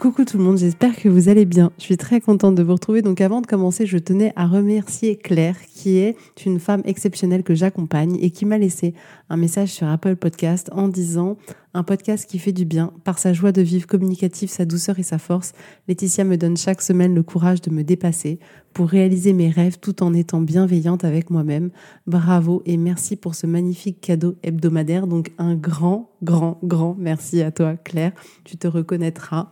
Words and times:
Coucou 0.00 0.24
tout 0.24 0.38
le 0.38 0.44
monde, 0.44 0.56
j'espère 0.56 0.96
que 0.96 1.10
vous 1.10 1.28
allez 1.28 1.44
bien. 1.44 1.72
Je 1.76 1.82
suis 1.82 1.98
très 1.98 2.22
contente 2.22 2.54
de 2.54 2.62
vous 2.62 2.72
retrouver. 2.72 3.02
Donc 3.02 3.20
avant 3.20 3.42
de 3.42 3.46
commencer, 3.46 3.84
je 3.84 3.98
tenais 3.98 4.32
à 4.34 4.46
remercier 4.46 5.16
Claire, 5.16 5.56
qui 5.74 5.98
est 5.98 6.16
une 6.46 6.58
femme 6.58 6.80
exceptionnelle 6.86 7.42
que 7.42 7.54
j'accompagne 7.54 8.16
et 8.18 8.30
qui 8.30 8.46
m'a 8.46 8.56
laissé 8.56 8.94
un 9.28 9.36
message 9.36 9.68
sur 9.68 9.86
Apple 9.86 10.16
Podcast 10.16 10.70
en 10.72 10.88
disant 10.88 11.36
un 11.74 11.82
podcast 11.82 12.28
qui 12.28 12.38
fait 12.38 12.52
du 12.52 12.64
bien 12.64 12.92
par 13.04 13.18
sa 13.18 13.32
joie 13.32 13.52
de 13.52 13.62
vivre 13.62 13.86
communicative, 13.86 14.48
sa 14.48 14.64
douceur 14.64 14.98
et 14.98 15.02
sa 15.02 15.18
force. 15.18 15.52
Laetitia 15.88 16.24
me 16.24 16.36
donne 16.36 16.56
chaque 16.56 16.82
semaine 16.82 17.14
le 17.14 17.22
courage 17.22 17.60
de 17.60 17.70
me 17.70 17.84
dépasser 17.84 18.38
pour 18.72 18.88
réaliser 18.88 19.32
mes 19.32 19.50
rêves 19.50 19.78
tout 19.78 20.02
en 20.02 20.12
étant 20.14 20.40
bienveillante 20.40 21.04
avec 21.04 21.30
moi-même. 21.30 21.70
Bravo 22.06 22.62
et 22.66 22.76
merci 22.76 23.16
pour 23.16 23.34
ce 23.34 23.46
magnifique 23.46 24.00
cadeau 24.00 24.36
hebdomadaire. 24.42 25.06
Donc 25.06 25.30
un 25.38 25.54
grand, 25.54 26.10
grand, 26.22 26.58
grand 26.64 26.96
merci 26.98 27.42
à 27.42 27.52
toi 27.52 27.76
Claire. 27.76 28.12
Tu 28.44 28.56
te 28.56 28.66
reconnaîtras. 28.66 29.50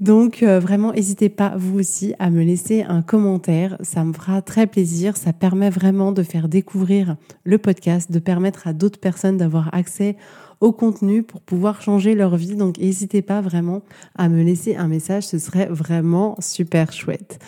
Donc 0.00 0.42
euh, 0.42 0.58
vraiment, 0.58 0.92
n'hésitez 0.92 1.28
pas 1.28 1.52
vous 1.56 1.78
aussi 1.78 2.14
à 2.18 2.30
me 2.30 2.42
laisser 2.42 2.84
un 2.84 3.02
commentaire, 3.02 3.76
ça 3.82 4.02
me 4.02 4.14
fera 4.14 4.40
très 4.40 4.66
plaisir, 4.66 5.18
ça 5.18 5.34
permet 5.34 5.68
vraiment 5.68 6.10
de 6.12 6.22
faire 6.22 6.48
découvrir 6.48 7.16
le 7.44 7.58
podcast, 7.58 8.10
de 8.10 8.18
permettre 8.18 8.66
à 8.66 8.72
d'autres 8.72 8.98
personnes 8.98 9.36
d'avoir 9.36 9.74
accès 9.74 10.16
au 10.60 10.72
contenu 10.72 11.22
pour 11.22 11.40
pouvoir 11.40 11.82
changer 11.82 12.14
leur 12.14 12.36
vie. 12.36 12.54
Donc 12.54 12.78
n'hésitez 12.78 13.22
pas 13.22 13.40
vraiment 13.40 13.82
à 14.16 14.28
me 14.28 14.42
laisser 14.42 14.76
un 14.76 14.88
message, 14.88 15.26
ce 15.26 15.38
serait 15.38 15.66
vraiment 15.66 16.36
super 16.40 16.92
chouette. 16.92 17.38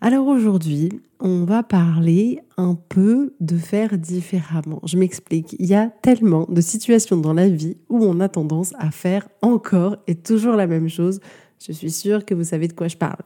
Alors 0.00 0.26
aujourd'hui, 0.26 1.00
on 1.20 1.44
va 1.44 1.62
parler 1.62 2.40
un 2.56 2.74
peu 2.74 3.34
de 3.40 3.56
faire 3.56 3.96
différemment. 3.96 4.80
Je 4.84 4.98
m'explique. 4.98 5.56
Il 5.58 5.66
y 5.66 5.74
a 5.74 5.86
tellement 6.02 6.46
de 6.48 6.60
situations 6.60 7.16
dans 7.16 7.32
la 7.32 7.48
vie 7.48 7.78
où 7.88 8.04
on 8.04 8.20
a 8.20 8.28
tendance 8.28 8.74
à 8.78 8.90
faire 8.90 9.26
encore 9.40 9.96
et 10.06 10.14
toujours 10.14 10.56
la 10.56 10.66
même 10.66 10.88
chose 10.88 11.20
je 11.66 11.72
suis 11.72 11.90
sûre 11.90 12.24
que 12.24 12.34
vous 12.34 12.44
savez 12.44 12.68
de 12.68 12.72
quoi 12.72 12.88
je 12.88 12.96
parle. 12.96 13.22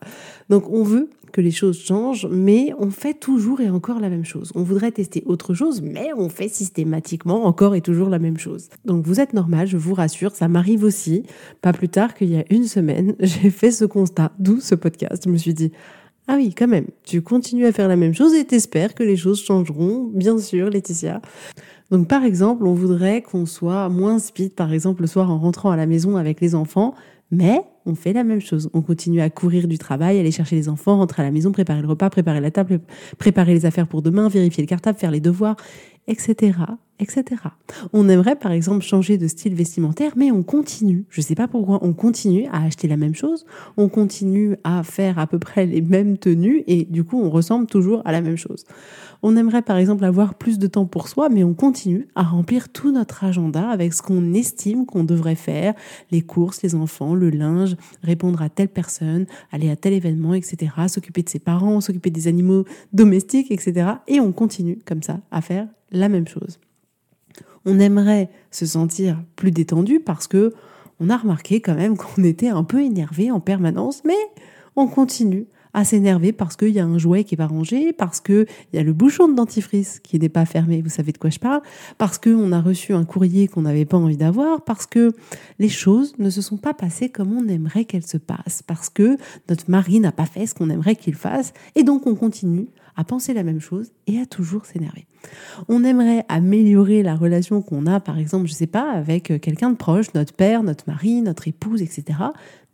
Donc 0.49 0.69
on 0.71 0.83
veut 0.83 1.11
que 1.31 1.41
les 1.41 1.51
choses 1.51 1.79
changent, 1.79 2.27
mais 2.31 2.73
on 2.79 2.91
fait 2.91 3.15
toujours 3.15 3.61
et 3.61 3.71
encore 3.71 4.01
la 4.01 4.09
même 4.09 4.25
chose. 4.25 4.53
On 4.55 4.63
voudrait 4.63 4.93
tester 4.93 5.23
autre 5.27 5.55
chose, 5.55 5.83
mais 5.83 6.11
on 6.17 6.29
fait 6.29 6.49
systématiquement 6.49 7.45
encore 7.45 7.75
et 7.75 7.81
toujours 7.81 8.09
la 8.09 8.19
même 8.19 8.39
chose. 8.39 8.69
Donc 8.85 9.07
vous 9.07 9.21
êtes 9.21 9.35
normal, 9.35 9.67
je 9.67 9.77
vous 9.77 9.95
rassure, 9.95 10.35
ça 10.35 10.49
m'arrive 10.49 10.85
aussi. 10.85 11.25
Pas 11.63 11.73
plus 11.73 11.89
tard 11.89 12.15
qu'il 12.15 12.31
y 12.31 12.37
a 12.37 12.45
une 12.51 12.65
semaine, 12.65 13.15
j'ai 13.21 13.51
fait 13.51 13.71
ce 13.71 13.85
constat, 13.85 14.33
d'où 14.39 14.61
ce 14.61 14.75
podcast. 14.75 15.23
Je 15.25 15.31
me 15.31 15.37
suis 15.37 15.55
dit, 15.55 15.73
ah 16.27 16.35
oui, 16.37 16.55
quand 16.57 16.69
même, 16.69 16.87
tu 17.05 17.23
continues 17.23 17.65
à 17.65 17.73
faire 17.73 17.89
la 17.89 17.97
même 17.97 18.15
chose 18.15 18.35
et 18.35 18.45
t'espères 18.45 18.95
que 18.95 19.03
les 19.03 19.17
choses 19.17 19.43
changeront, 19.43 20.11
bien 20.13 20.39
sûr, 20.39 20.69
Laetitia. 20.69 21.23
Donc 21.91 22.07
par 22.07 22.23
exemple, 22.23 22.67
on 22.67 22.75
voudrait 22.75 23.23
qu'on 23.23 23.47
soit 23.47 23.89
moins 23.89 24.19
speed, 24.19 24.55
par 24.55 24.73
exemple, 24.73 25.01
le 25.01 25.07
soir 25.07 25.31
en 25.31 25.39
rentrant 25.39 25.71
à 25.71 25.77
la 25.77 25.87
maison 25.87 26.17
avec 26.17 26.43
les 26.43 26.55
enfants, 26.55 26.95
mais 27.31 27.63
on 27.87 27.95
fait 27.95 28.13
la 28.13 28.25
même 28.25 28.41
chose. 28.41 28.71
On 28.75 28.83
continue 28.83 29.21
à 29.21 29.31
courir 29.31 29.69
du 29.69 29.79
travail, 29.79 30.19
aller 30.19 30.31
chercher 30.31 30.57
les 30.57 30.69
enfants, 30.69 30.97
rentrer 30.97 31.23
à 31.23 31.25
la 31.25 31.31
maison, 31.31 31.53
préparer 31.53 31.83
le 31.83 31.89
repas, 31.89 32.11
préparer 32.11 32.41
la 32.41 32.51
table, 32.51 32.81
préparer 33.19 33.55
les 33.55 33.67
affaires 33.67 33.87
pour 33.87 34.03
demain, 34.03 34.29
vérifier 34.29 34.63
le 34.63 34.69
cartable, 34.69 34.99
faire 34.99 35.11
les 35.11 35.21
devoirs, 35.21 35.57
etc., 36.07 36.53
etc. 37.01 37.25
On 37.93 38.09
aimerait 38.09 38.37
par 38.37 38.53
exemple 38.53 38.83
changer 38.83 39.19
de 39.19 39.27
style 39.29 39.55
vestimentaire, 39.55 40.13
mais 40.17 40.31
on 40.31 40.43
continue. 40.43 41.05
Je 41.11 41.21
ne 41.21 41.25
sais 41.25 41.35
pas 41.35 41.49
pourquoi 41.49 41.79
on 41.83 41.93
continue 41.93 42.47
à 42.47 42.65
acheter 42.65 42.89
la 42.89 42.97
même 42.97 43.15
chose, 43.15 43.47
on 43.77 43.89
continue 43.89 44.57
à 44.65 44.83
faire 44.83 45.19
à 45.19 45.27
peu 45.27 45.39
près 45.39 45.67
les 45.67 45.83
mêmes 45.83 46.19
tenues 46.19 46.65
et 46.67 46.85
du 46.85 47.05
coup 47.05 47.21
on 47.21 47.31
ressemble 47.31 47.67
toujours 47.67 48.03
à 48.05 48.13
la 48.13 48.21
même 48.21 48.37
chose. 48.37 48.65
On 49.23 49.37
aimerait 49.37 49.63
par 49.63 49.77
exemple 49.77 50.05
avoir 50.05 50.35
plus 50.35 50.59
de 50.59 50.67
temps 50.67 50.87
pour 50.87 51.09
soi, 51.09 51.29
mais 51.29 51.43
on 51.43 51.55
continue 51.55 52.07
à 52.15 52.23
remplir 52.23 52.69
tout 52.69 52.93
notre 52.93 53.25
agenda 53.25 53.69
avec 53.69 53.93
ce 53.93 54.03
qu'on 54.03 54.33
estime 54.33 54.87
qu'on 54.87 55.05
devrait 55.05 55.35
faire, 55.35 55.75
les 56.11 56.23
courses, 56.23 56.63
les 56.63 56.75
enfants, 56.75 57.15
le 57.15 57.31
linge, 57.31 57.77
répondre 58.03 58.41
à 58.43 58.49
telle 58.49 58.69
personne, 58.69 59.27
aller 59.51 59.71
à 59.71 59.77
tel 59.77 59.93
événement, 59.93 60.35
etc., 60.35 60.71
s'occuper 60.89 61.23
de 61.23 61.29
ses 61.29 61.41
parents, 61.41 61.81
s'occuper 61.81 62.11
des 62.11 62.29
animaux 62.29 62.65
domestiques, 62.93 63.51
etc. 63.51 63.91
Et 64.07 64.21
on 64.21 64.33
continue 64.33 64.79
comme 64.85 65.03
ça 65.03 65.21
à 65.31 65.41
faire 65.41 65.67
la 65.91 66.09
même 66.09 66.29
chose. 66.29 66.61
On 67.65 67.81
aimerait 67.81 68.31
se 68.51 68.67
sentir 68.67 69.23
plus 69.35 69.51
détendu 69.51 70.01
parce 70.01 70.29
que 70.29 70.55
on 71.01 71.11
a 71.11 71.17
remarqué 71.17 71.61
quand 71.61 71.75
même 71.75 71.97
qu'on 71.97 72.25
était 72.25 72.49
un 72.49 72.65
peu 72.65 72.83
énervé 72.83 73.31
en 73.31 73.41
permanence, 73.41 74.03
mais 74.05 74.17
on 74.77 74.87
continue 74.87 75.47
à 75.79 75.85
s'énerver 75.85 76.33
parce 76.33 76.57
qu'il 76.57 76.71
y 76.71 76.81
a 76.81 76.85
un 76.85 76.99
jouet 76.99 77.23
qui 77.23 77.35
n'est 77.35 77.37
pas 77.37 77.47
rangé, 77.47 77.93
parce 77.93 78.21
qu'il 78.21 78.47
y 78.73 78.79
a 78.79 78.83
le 78.83 78.93
bouchon 78.93 79.29
de 79.29 79.35
dentifrice 79.35 80.01
qui 80.01 80.19
n'est 80.19 80.29
pas 80.29 80.45
fermé, 80.45 80.83
vous 80.83 80.91
savez 80.91 81.13
de 81.13 81.19
quoi 81.19 81.31
je 81.31 81.39
parle, 81.39 81.61
parce 81.99 82.19
qu'on 82.19 82.51
a 82.51 82.61
reçu 82.61 82.95
un 82.95 83.05
courrier 83.05 83.47
qu'on 83.47 83.63
n'avait 83.63 83.85
pas 83.85 83.97
envie 83.97 84.17
d'avoir, 84.17 84.63
parce 84.63 84.87
que 84.87 85.13
les 85.61 85.69
choses 85.69 86.15
ne 86.19 86.31
se 86.31 86.43
sont 86.43 86.57
pas 86.57 86.75
passées 86.75 87.11
comme 87.11 87.33
on 87.33 87.47
aimerait 87.47 87.85
qu'elles 87.85 88.07
se 88.07 88.17
passent, 88.17 88.63
parce 88.67 88.91
que 88.91 89.19
notre 89.49 89.71
mari 89.71 90.01
n'a 90.01 90.11
pas 90.11 90.27
fait 90.27 90.47
ce 90.47 90.55
qu'on 90.55 90.69
aimerait 90.69 90.97
qu'il 90.97 91.15
fasse, 91.15 91.53
et 91.77 91.85
donc 91.85 92.09
on 92.09 92.17
continue 92.17 92.67
à 92.99 93.05
penser 93.05 93.33
la 93.33 93.45
même 93.45 93.61
chose 93.61 93.93
et 94.09 94.19
à 94.19 94.27
toujours 94.27 94.67
s'énerver. 94.67 95.07
On 95.69 95.85
aimerait 95.85 96.25
améliorer 96.29 97.05
la 97.05 97.15
relation 97.15 97.63
qu'on 97.63 97.87
a, 97.87 98.01
par 98.01 98.19
exemple, 98.19 98.49
je 98.49 98.53
sais 98.53 98.67
pas, 98.67 98.91
avec 98.91 99.41
quelqu'un 99.41 99.71
de 99.71 99.77
proche, 99.77 100.13
notre 100.15 100.35
père, 100.35 100.65
notre 100.65 100.83
mari, 100.89 101.23
notre 101.23 101.47
épouse, 101.47 101.81
etc. 101.81 102.19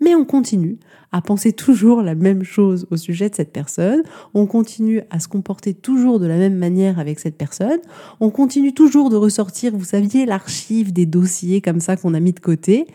Mais 0.01 0.15
on 0.15 0.25
continue 0.25 0.79
à 1.13 1.21
penser 1.21 1.53
toujours 1.53 2.01
la 2.01 2.15
même 2.15 2.43
chose 2.43 2.87
au 2.91 2.97
sujet 2.97 3.29
de 3.29 3.35
cette 3.35 3.53
personne. 3.53 4.03
On 4.33 4.47
continue 4.47 5.03
à 5.11 5.21
se 5.21 5.29
comporter 5.29 5.75
toujours 5.75 6.19
de 6.19 6.27
la 6.27 6.39
même 6.39 6.57
manière 6.57 6.99
avec 6.99 7.21
cette 7.21 7.37
personne. 7.37 7.81
On 8.19 8.31
continue 8.31 8.73
toujours 8.73 9.11
de 9.11 9.17
ressortir, 9.17 9.77
vous 9.77 9.85
saviez, 9.85 10.25
l'archive 10.25 10.95
des 10.95 11.05
dossiers 11.05 11.61
comme 11.61 11.81
ça 11.81 11.97
qu'on 11.99 12.15
a 12.15 12.21
mis 12.21 12.33
de 12.33 12.41
côté. 12.41 12.87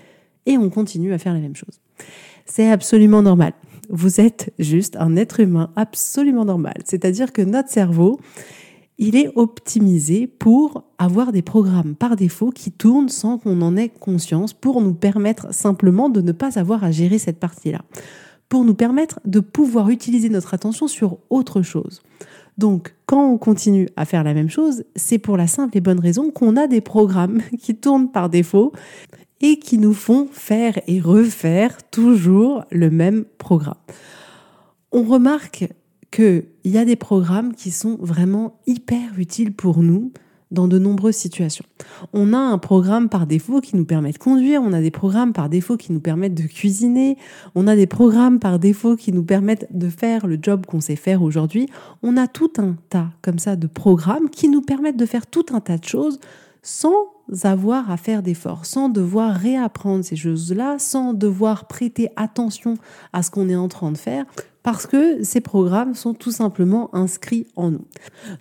Et 0.48 0.58
on 0.58 0.72
continue 0.72 1.14
à 1.14 1.20
faire 1.20 1.34
la 1.34 1.40
même 1.42 1.56
chose. 1.56 1.80
C'est 2.48 2.72
absolument 2.72 3.22
normal. 3.22 3.54
Vous 3.90 4.22
êtes 4.22 4.54
juste 4.60 4.96
un 4.98 5.16
être 5.16 5.40
humain 5.40 5.72
absolument 5.76 6.46
normal. 6.46 6.76
C'est-à-dire 6.86 7.34
que 7.34 7.42
notre 7.42 7.70
cerveau, 7.70 8.20
il 9.00 9.16
est 9.16 9.32
optimisé 9.36 10.28
pour 10.28 10.84
avoir 10.98 11.32
des 11.32 11.42
programmes 11.42 11.96
par 11.96 12.16
défaut 12.16 12.52
qui 12.52 12.72
tournent 12.72 13.10
sans 13.10 13.38
qu'on 13.40 13.62
en 13.62 13.76
ait 13.78 13.90
conscience 13.90 14.54
pour 14.54 14.82
nous 14.82 14.94
permettre 14.94 15.54
simplement 15.54 16.10
de 16.10 16.22
ne 16.22 16.34
pas 16.34 16.60
avoir 16.60 16.84
à 16.84 16.92
gérer 16.92 17.18
cette 17.18 17.40
partie-là. 17.40 17.82
Pour 18.48 18.66
nous 18.66 18.76
permettre 18.76 19.20
de 19.26 19.40
pouvoir 19.40 19.90
utiliser 19.90 20.30
notre 20.30 20.54
attention 20.54 20.88
sur 20.88 21.18
autre 21.30 21.62
chose. 21.62 22.02
Donc, 22.60 22.94
quand 23.06 23.26
on 23.26 23.38
continue 23.38 23.88
à 23.96 24.04
faire 24.04 24.26
la 24.26 24.34
même 24.34 24.50
chose, 24.50 24.84
c'est 24.98 25.18
pour 25.18 25.38
la 25.38 25.48
simple 25.48 25.78
et 25.78 25.82
bonne 25.82 26.00
raison 26.00 26.30
qu'on 26.30 26.58
a 26.58 26.68
des 26.68 26.82
programmes 26.82 27.42
qui 27.60 27.76
tournent 27.76 28.12
par 28.12 28.30
défaut 28.30 28.74
et 29.42 29.60
qui 29.60 29.78
nous 29.78 29.94
font 29.94 30.28
faire 30.32 30.80
et 30.88 31.00
refaire 31.00 31.90
toujours 31.90 32.64
le 32.72 32.90
même 32.90 33.26
programme. 33.38 33.76
On 34.92 35.04
remarque 35.04 35.70
qu'il 36.12 36.46
y 36.66 36.78
a 36.78 36.86
des 36.86 36.96
programmes 36.96 37.54
qui 37.54 37.72
sont 37.72 37.98
vraiment 38.02 38.60
hyper 38.66 39.18
utiles 39.18 39.54
pour 39.54 39.82
nous 39.84 40.12
dans 40.52 40.68
de 40.68 40.80
nombreuses 40.80 41.16
situations. 41.16 41.66
On 42.14 42.34
a 42.34 42.38
un 42.38 42.58
programme 42.58 43.10
par 43.10 43.28
défaut 43.28 43.62
qui 43.62 43.76
nous 43.76 43.86
permet 43.86 44.12
de 44.12 44.18
conduire, 44.18 44.62
on 44.64 44.74
a 44.74 44.82
des 44.82 44.92
programmes 44.92 45.32
par 45.32 45.48
défaut 45.48 45.78
qui 45.78 45.94
nous 45.94 46.00
permettent 46.00 46.34
de 46.34 46.48
cuisiner, 46.48 47.18
on 47.54 47.68
a 47.68 47.76
des 47.76 47.86
programmes 47.86 48.40
par 48.40 48.58
défaut 48.58 48.96
qui 48.96 49.12
nous 49.12 49.24
permettent 49.24 49.68
de 49.72 49.90
faire 49.90 50.26
le 50.26 50.40
job 50.42 50.66
qu'on 50.66 50.82
sait 50.82 50.96
faire 50.96 51.22
aujourd'hui. 51.22 51.70
On 52.02 52.18
a 52.18 52.28
tout 52.28 52.52
un 52.58 52.76
tas 52.90 53.10
comme 53.22 53.40
ça 53.40 53.56
de 53.56 53.68
programmes 53.68 54.30
qui 54.30 54.50
nous 54.50 54.62
permettent 54.62 54.98
de 54.98 55.06
faire 55.06 55.28
tout 55.28 55.46
un 55.54 55.60
tas 55.60 55.78
de 55.78 55.86
choses 55.86 56.20
sans 56.64 56.96
avoir 57.44 57.92
à 57.92 57.98
faire 57.98 58.24
d'efforts, 58.24 58.66
sans 58.66 58.90
devoir 58.90 59.36
réapprendre 59.36 60.04
ces 60.04 60.16
choses-là, 60.16 60.78
sans 60.80 61.14
devoir 61.14 61.68
prêter 61.68 62.10
attention 62.16 62.76
à 63.14 63.24
ce 63.24 63.32
qu'on 63.32 63.50
est 63.50 63.56
en 63.56 63.68
train 63.68 63.92
de 63.92 63.98
faire, 63.98 64.26
parce 64.64 64.86
que 64.86 65.24
ces 65.24 65.42
programmes 65.42 65.96
sont 65.96 66.14
tout 66.14 66.32
simplement 66.32 66.94
inscrits 66.94 67.48
en 67.56 67.72
nous. 67.72 67.86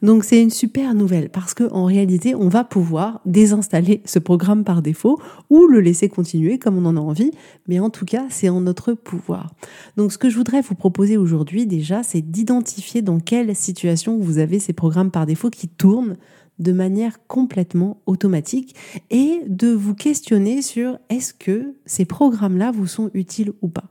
Donc 0.03 0.25
c'est 0.25 0.43
une 0.43 0.51
super 0.51 0.95
nouvelle 0.95 1.31
parce 1.31 1.55
que 1.55 1.65
en 1.73 1.85
réalité, 1.85 2.35
on 2.35 2.49
va 2.49 2.65
pouvoir 2.65 3.21
désinstaller 3.25 4.03
ce 4.05 4.19
programme 4.19 4.65
par 4.65 4.83
défaut 4.83 5.21
ou 5.49 5.67
le 5.67 5.81
laisser 5.81 6.09
continuer 6.09 6.59
comme 6.59 6.77
on 6.77 6.87
en 6.87 6.97
a 6.97 7.01
envie, 7.01 7.31
mais 7.69 7.79
en 7.79 7.91
tout 7.91 8.05
cas, 8.05 8.27
c'est 8.31 8.49
en 8.49 8.61
notre 8.61 8.93
pouvoir. 8.95 9.55
Donc 9.97 10.13
ce 10.13 10.19
que 10.19 10.29
je 10.29 10.37
voudrais 10.37 10.61
vous 10.61 10.75
proposer 10.75 11.17
aujourd'hui 11.17 11.67
déjà, 11.67 12.03
c'est 12.03 12.23
d'identifier 12.23 13.01
dans 13.01 13.21
quelle 13.21 13.55
situation 13.55 14.19
vous 14.19 14.39
avez 14.39 14.59
ces 14.59 14.73
programmes 14.73 15.11
par 15.11 15.25
défaut 15.25 15.51
qui 15.51 15.69
tournent 15.69 16.17
de 16.59 16.73
manière 16.73 17.25
complètement 17.27 18.03
automatique 18.07 18.75
et 19.11 19.41
de 19.47 19.69
vous 19.69 19.95
questionner 19.95 20.63
sur 20.63 20.99
est-ce 21.09 21.35
que 21.35 21.75
ces 21.87 22.05
programmes-là 22.05 22.71
vous 22.71 22.87
sont 22.87 23.11
utiles 23.15 23.53
ou 23.63 23.69
pas. 23.69 23.85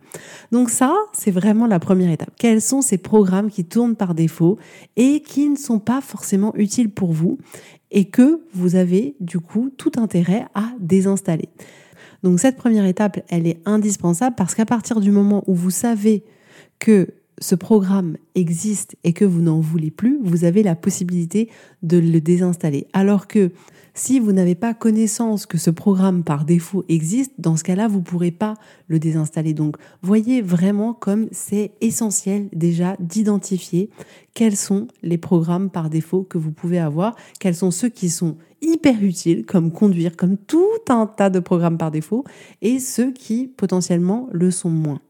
Donc 0.51 0.69
ça, 0.69 0.95
c'est 1.13 1.31
vraiment 1.31 1.67
la 1.67 1.79
première 1.79 2.11
étape. 2.11 2.31
Quels 2.37 2.61
sont 2.61 2.81
ces 2.81 2.97
programmes 2.97 3.49
qui 3.49 3.65
tournent 3.65 3.95
par 3.95 4.13
défaut 4.13 4.57
et 4.95 5.21
qui 5.21 5.49
ne 5.49 5.55
sont 5.55 5.79
pas 5.79 6.01
forcément 6.01 6.55
utiles 6.55 6.89
pour 6.89 7.13
vous 7.13 7.37
et 7.91 8.05
que 8.05 8.41
vous 8.53 8.75
avez 8.75 9.15
du 9.19 9.39
coup 9.39 9.69
tout 9.75 9.91
intérêt 9.97 10.45
à 10.53 10.71
désinstaller? 10.79 11.49
Donc 12.23 12.39
cette 12.39 12.57
première 12.57 12.85
étape, 12.85 13.19
elle 13.29 13.47
est 13.47 13.59
indispensable 13.65 14.35
parce 14.35 14.55
qu'à 14.55 14.65
partir 14.65 14.99
du 14.99 15.11
moment 15.11 15.43
où 15.47 15.53
vous 15.53 15.69
savez 15.69 16.23
que 16.79 17.07
ce 17.39 17.55
programme 17.55 18.17
existe 18.35 18.95
et 19.03 19.13
que 19.13 19.25
vous 19.25 19.41
n'en 19.41 19.59
voulez 19.59 19.91
plus, 19.91 20.19
vous 20.23 20.43
avez 20.43 20.63
la 20.63 20.75
possibilité 20.75 21.49
de 21.83 21.97
le 21.97 22.19
désinstaller. 22.19 22.87
Alors 22.93 23.27
que 23.27 23.51
si 23.97 24.19
vous 24.19 24.31
n'avez 24.31 24.53
pas 24.53 24.75
connaissance 24.75 25.47
que 25.47 25.57
ce 25.57 25.71
programme 25.71 26.23
par 26.23 26.45
défaut 26.45 26.85
existe, 26.88 27.33
dans 27.39 27.57
ce 27.57 27.63
cas-là, 27.63 27.88
vous 27.88 27.97
ne 27.97 28.03
pourrez 28.03 28.29
pas 28.29 28.53
le 28.88 28.99
désinstaller. 28.99 29.55
Donc, 29.55 29.75
voyez 30.03 30.44
vraiment 30.44 30.94
comme 30.94 31.27
c'est 31.31 31.71
essentiel 31.81 32.47
déjà 32.53 32.95
d'identifier 32.99 33.89
quels 34.35 34.55
sont 34.55 34.88
les 35.01 35.17
programmes 35.17 35.71
par 35.71 35.89
défaut 35.89 36.21
que 36.21 36.38
vous 36.38 36.51
pouvez 36.51 36.77
avoir, 36.77 37.15
quels 37.39 37.55
sont 37.55 37.71
ceux 37.71 37.89
qui 37.89 38.09
sont 38.09 38.38
hyper 38.61 39.03
utiles, 39.03 39.45
comme 39.47 39.71
conduire, 39.71 40.15
comme 40.15 40.38
tout 40.38 40.63
un 40.89 41.07
tas 41.07 41.31
de 41.31 41.39
programmes 41.39 41.79
par 41.79 41.89
défaut, 41.89 42.23
et 42.61 42.79
ceux 42.79 43.11
qui 43.11 43.47
potentiellement 43.47 44.29
le 44.31 44.51
sont 44.51 44.69
moins. 44.69 45.01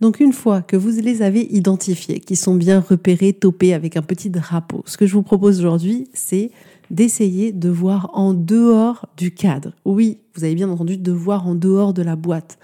Donc 0.00 0.20
une 0.20 0.32
fois 0.32 0.60
que 0.62 0.76
vous 0.76 0.90
les 0.90 1.22
avez 1.22 1.42
identifiés, 1.54 2.20
qui 2.20 2.36
sont 2.36 2.54
bien 2.54 2.80
repérés, 2.80 3.32
topés 3.32 3.74
avec 3.74 3.96
un 3.96 4.02
petit 4.02 4.28
drapeau, 4.28 4.82
ce 4.86 4.96
que 4.96 5.06
je 5.06 5.14
vous 5.14 5.22
propose 5.22 5.60
aujourd'hui, 5.60 6.08
c'est 6.12 6.50
d'essayer 6.94 7.52
de 7.52 7.68
voir 7.68 8.10
en 8.14 8.34
dehors 8.34 9.08
du 9.16 9.34
cadre. 9.34 9.72
Oui, 9.84 10.18
vous 10.36 10.44
avez 10.44 10.54
bien 10.54 10.70
entendu, 10.70 10.96
de 10.96 11.12
voir 11.12 11.46
en 11.46 11.54
dehors 11.54 11.92
de 11.92 12.02
la 12.02 12.14
boîte. 12.14 12.58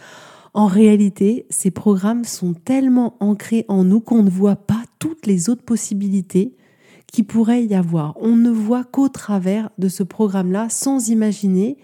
En 0.54 0.66
réalité, 0.66 1.46
ces 1.50 1.70
programmes 1.70 2.24
sont 2.24 2.54
tellement 2.54 3.16
ancrés 3.20 3.64
en 3.68 3.84
nous 3.84 4.00
qu'on 4.00 4.22
ne 4.22 4.30
voit 4.30 4.56
pas 4.56 4.82
toutes 4.98 5.26
les 5.26 5.48
autres 5.48 5.64
possibilités 5.64 6.56
qui 7.12 7.24
pourrait 7.24 7.64
y 7.64 7.74
avoir. 7.74 8.16
On 8.20 8.36
ne 8.36 8.50
voit 8.50 8.84
qu'au 8.84 9.08
travers 9.08 9.70
de 9.78 9.88
ce 9.88 10.04
programme-là, 10.04 10.68
sans 10.68 11.08
imaginer 11.08 11.76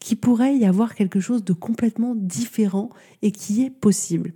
qu'il 0.00 0.18
pourrait 0.18 0.56
y 0.56 0.64
avoir 0.64 0.96
quelque 0.96 1.20
chose 1.20 1.44
de 1.44 1.52
complètement 1.52 2.14
différent 2.16 2.90
et 3.22 3.30
qui 3.30 3.62
est 3.62 3.70
possible. 3.70 4.32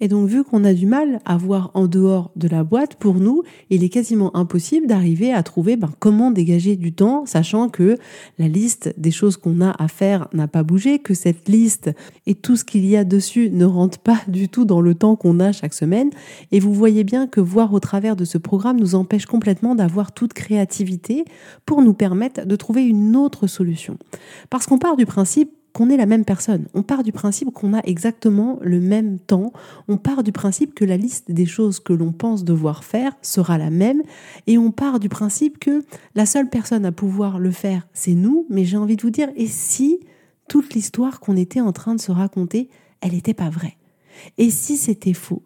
Et 0.00 0.08
donc, 0.08 0.28
vu 0.28 0.44
qu'on 0.44 0.64
a 0.64 0.72
du 0.72 0.86
mal 0.86 1.20
à 1.24 1.36
voir 1.36 1.70
en 1.74 1.86
dehors 1.86 2.30
de 2.36 2.48
la 2.48 2.64
boîte, 2.64 2.94
pour 2.94 3.14
nous, 3.14 3.42
il 3.68 3.84
est 3.84 3.88
quasiment 3.88 4.34
impossible 4.36 4.86
d'arriver 4.86 5.32
à 5.32 5.42
trouver 5.42 5.76
ben, 5.76 5.90
comment 5.98 6.30
dégager 6.30 6.76
du 6.76 6.92
temps, 6.92 7.26
sachant 7.26 7.68
que 7.68 7.98
la 8.38 8.48
liste 8.48 8.94
des 8.96 9.10
choses 9.10 9.36
qu'on 9.36 9.60
a 9.60 9.70
à 9.82 9.88
faire 9.88 10.28
n'a 10.32 10.48
pas 10.48 10.62
bougé, 10.62 10.98
que 10.98 11.14
cette 11.14 11.48
liste 11.48 11.90
et 12.26 12.34
tout 12.34 12.56
ce 12.56 12.64
qu'il 12.64 12.86
y 12.86 12.96
a 12.96 13.04
dessus 13.04 13.50
ne 13.50 13.64
rentre 13.64 13.98
pas 13.98 14.20
du 14.28 14.48
tout 14.48 14.64
dans 14.64 14.80
le 14.80 14.94
temps 14.94 15.16
qu'on 15.16 15.38
a 15.40 15.52
chaque 15.52 15.74
semaine. 15.74 16.10
Et 16.50 16.60
vous 16.60 16.72
voyez 16.72 17.04
bien 17.04 17.26
que 17.26 17.40
voir 17.40 17.72
au 17.74 17.80
travers 17.80 18.16
de 18.16 18.24
ce 18.24 18.38
programme 18.38 18.80
nous 18.80 18.94
empêche 18.94 19.26
complètement 19.26 19.74
d'avoir 19.74 20.12
toute 20.12 20.32
créativité 20.32 21.24
pour 21.66 21.82
nous 21.82 21.94
permettre 21.94 22.46
de 22.46 22.56
trouver 22.56 22.84
une 22.84 23.16
autre 23.16 23.46
solution. 23.46 23.98
Parce 24.48 24.66
qu'on 24.66 24.78
part 24.78 24.96
du 24.96 25.06
principe 25.06 25.50
qu'on 25.72 25.90
est 25.90 25.96
la 25.96 26.06
même 26.06 26.24
personne. 26.24 26.66
On 26.74 26.82
part 26.82 27.02
du 27.02 27.12
principe 27.12 27.52
qu'on 27.52 27.74
a 27.74 27.80
exactement 27.84 28.58
le 28.62 28.80
même 28.80 29.18
temps. 29.18 29.52
On 29.88 29.96
part 29.96 30.22
du 30.22 30.32
principe 30.32 30.74
que 30.74 30.84
la 30.84 30.96
liste 30.96 31.30
des 31.30 31.46
choses 31.46 31.80
que 31.80 31.92
l'on 31.92 32.12
pense 32.12 32.44
devoir 32.44 32.84
faire 32.84 33.12
sera 33.22 33.58
la 33.58 33.70
même. 33.70 34.02
Et 34.46 34.58
on 34.58 34.70
part 34.70 35.00
du 35.00 35.08
principe 35.08 35.58
que 35.58 35.84
la 36.14 36.26
seule 36.26 36.48
personne 36.48 36.84
à 36.84 36.92
pouvoir 36.92 37.38
le 37.38 37.50
faire, 37.50 37.86
c'est 37.92 38.14
nous. 38.14 38.46
Mais 38.50 38.64
j'ai 38.64 38.76
envie 38.76 38.96
de 38.96 39.02
vous 39.02 39.10
dire, 39.10 39.28
et 39.36 39.46
si 39.46 40.00
toute 40.48 40.74
l'histoire 40.74 41.20
qu'on 41.20 41.36
était 41.36 41.60
en 41.60 41.72
train 41.72 41.94
de 41.94 42.00
se 42.00 42.12
raconter, 42.12 42.68
elle 43.00 43.12
n'était 43.12 43.34
pas 43.34 43.50
vraie? 43.50 43.76
Et 44.38 44.50
si 44.50 44.76
c'était 44.76 45.12
faux? 45.12 45.42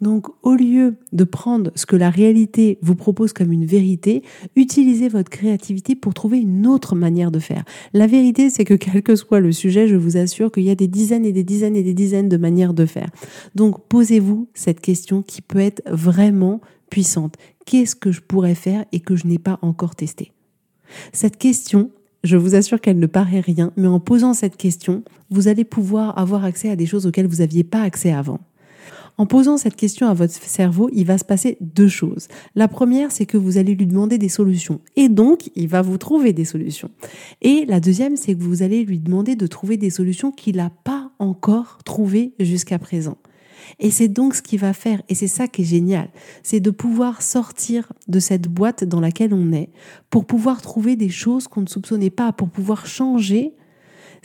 Donc 0.00 0.26
au 0.42 0.54
lieu 0.54 0.96
de 1.12 1.24
prendre 1.24 1.70
ce 1.74 1.86
que 1.86 1.96
la 1.96 2.10
réalité 2.10 2.78
vous 2.82 2.94
propose 2.94 3.32
comme 3.32 3.52
une 3.52 3.66
vérité, 3.66 4.22
utilisez 4.54 5.08
votre 5.08 5.30
créativité 5.30 5.94
pour 5.94 6.14
trouver 6.14 6.38
une 6.38 6.66
autre 6.66 6.94
manière 6.94 7.30
de 7.30 7.38
faire. 7.38 7.64
La 7.92 8.06
vérité, 8.06 8.50
c'est 8.50 8.64
que 8.64 8.74
quel 8.74 9.02
que 9.02 9.16
soit 9.16 9.40
le 9.40 9.52
sujet, 9.52 9.88
je 9.88 9.96
vous 9.96 10.16
assure 10.16 10.52
qu'il 10.52 10.64
y 10.64 10.70
a 10.70 10.74
des 10.74 10.88
dizaines 10.88 11.26
et 11.26 11.32
des 11.32 11.44
dizaines 11.44 11.76
et 11.76 11.82
des 11.82 11.94
dizaines 11.94 12.28
de 12.28 12.36
manières 12.36 12.74
de 12.74 12.86
faire. 12.86 13.10
Donc 13.54 13.86
posez-vous 13.88 14.48
cette 14.54 14.80
question 14.80 15.22
qui 15.22 15.42
peut 15.42 15.58
être 15.58 15.82
vraiment 15.90 16.60
puissante. 16.90 17.36
Qu'est-ce 17.64 17.96
que 17.96 18.12
je 18.12 18.20
pourrais 18.20 18.54
faire 18.54 18.84
et 18.92 19.00
que 19.00 19.16
je 19.16 19.26
n'ai 19.26 19.38
pas 19.38 19.58
encore 19.62 19.96
testé 19.96 20.32
cette 21.12 21.36
question, 21.36 21.90
je 22.26 22.36
vous 22.36 22.54
assure 22.54 22.80
qu'elle 22.80 22.98
ne 22.98 23.06
paraît 23.06 23.40
rien, 23.40 23.72
mais 23.76 23.86
en 23.86 24.00
posant 24.00 24.34
cette 24.34 24.56
question, 24.56 25.02
vous 25.30 25.48
allez 25.48 25.64
pouvoir 25.64 26.18
avoir 26.18 26.44
accès 26.44 26.68
à 26.68 26.76
des 26.76 26.86
choses 26.86 27.06
auxquelles 27.06 27.28
vous 27.28 27.36
n'aviez 27.36 27.64
pas 27.64 27.82
accès 27.82 28.12
avant. 28.12 28.40
En 29.18 29.24
posant 29.24 29.56
cette 29.56 29.76
question 29.76 30.08
à 30.08 30.14
votre 30.14 30.34
cerveau, 30.34 30.90
il 30.92 31.06
va 31.06 31.16
se 31.16 31.24
passer 31.24 31.56
deux 31.62 31.88
choses. 31.88 32.28
La 32.54 32.68
première, 32.68 33.10
c'est 33.10 33.24
que 33.24 33.38
vous 33.38 33.56
allez 33.56 33.74
lui 33.74 33.86
demander 33.86 34.18
des 34.18 34.28
solutions. 34.28 34.80
Et 34.94 35.08
donc, 35.08 35.50
il 35.54 35.68
va 35.68 35.80
vous 35.80 35.96
trouver 35.96 36.34
des 36.34 36.44
solutions. 36.44 36.90
Et 37.40 37.64
la 37.66 37.80
deuxième, 37.80 38.16
c'est 38.16 38.34
que 38.34 38.42
vous 38.42 38.62
allez 38.62 38.84
lui 38.84 38.98
demander 38.98 39.34
de 39.34 39.46
trouver 39.46 39.78
des 39.78 39.88
solutions 39.88 40.32
qu'il 40.32 40.56
n'a 40.56 40.70
pas 40.84 41.12
encore 41.18 41.78
trouvées 41.84 42.34
jusqu'à 42.38 42.78
présent. 42.78 43.16
Et 43.78 43.90
c'est 43.90 44.08
donc 44.08 44.34
ce 44.34 44.42
qui 44.42 44.56
va 44.56 44.72
faire, 44.72 45.02
et 45.08 45.14
c'est 45.14 45.26
ça 45.26 45.48
qui 45.48 45.62
est 45.62 45.66
génial, 45.66 46.08
c'est 46.42 46.60
de 46.60 46.70
pouvoir 46.70 47.22
sortir 47.22 47.92
de 48.08 48.18
cette 48.18 48.48
boîte 48.48 48.84
dans 48.84 49.00
laquelle 49.00 49.34
on 49.34 49.52
est 49.52 49.70
pour 50.10 50.24
pouvoir 50.24 50.62
trouver 50.62 50.96
des 50.96 51.08
choses 51.08 51.48
qu'on 51.48 51.62
ne 51.62 51.66
soupçonnait 51.66 52.10
pas, 52.10 52.32
pour 52.32 52.48
pouvoir 52.48 52.86
changer 52.86 53.54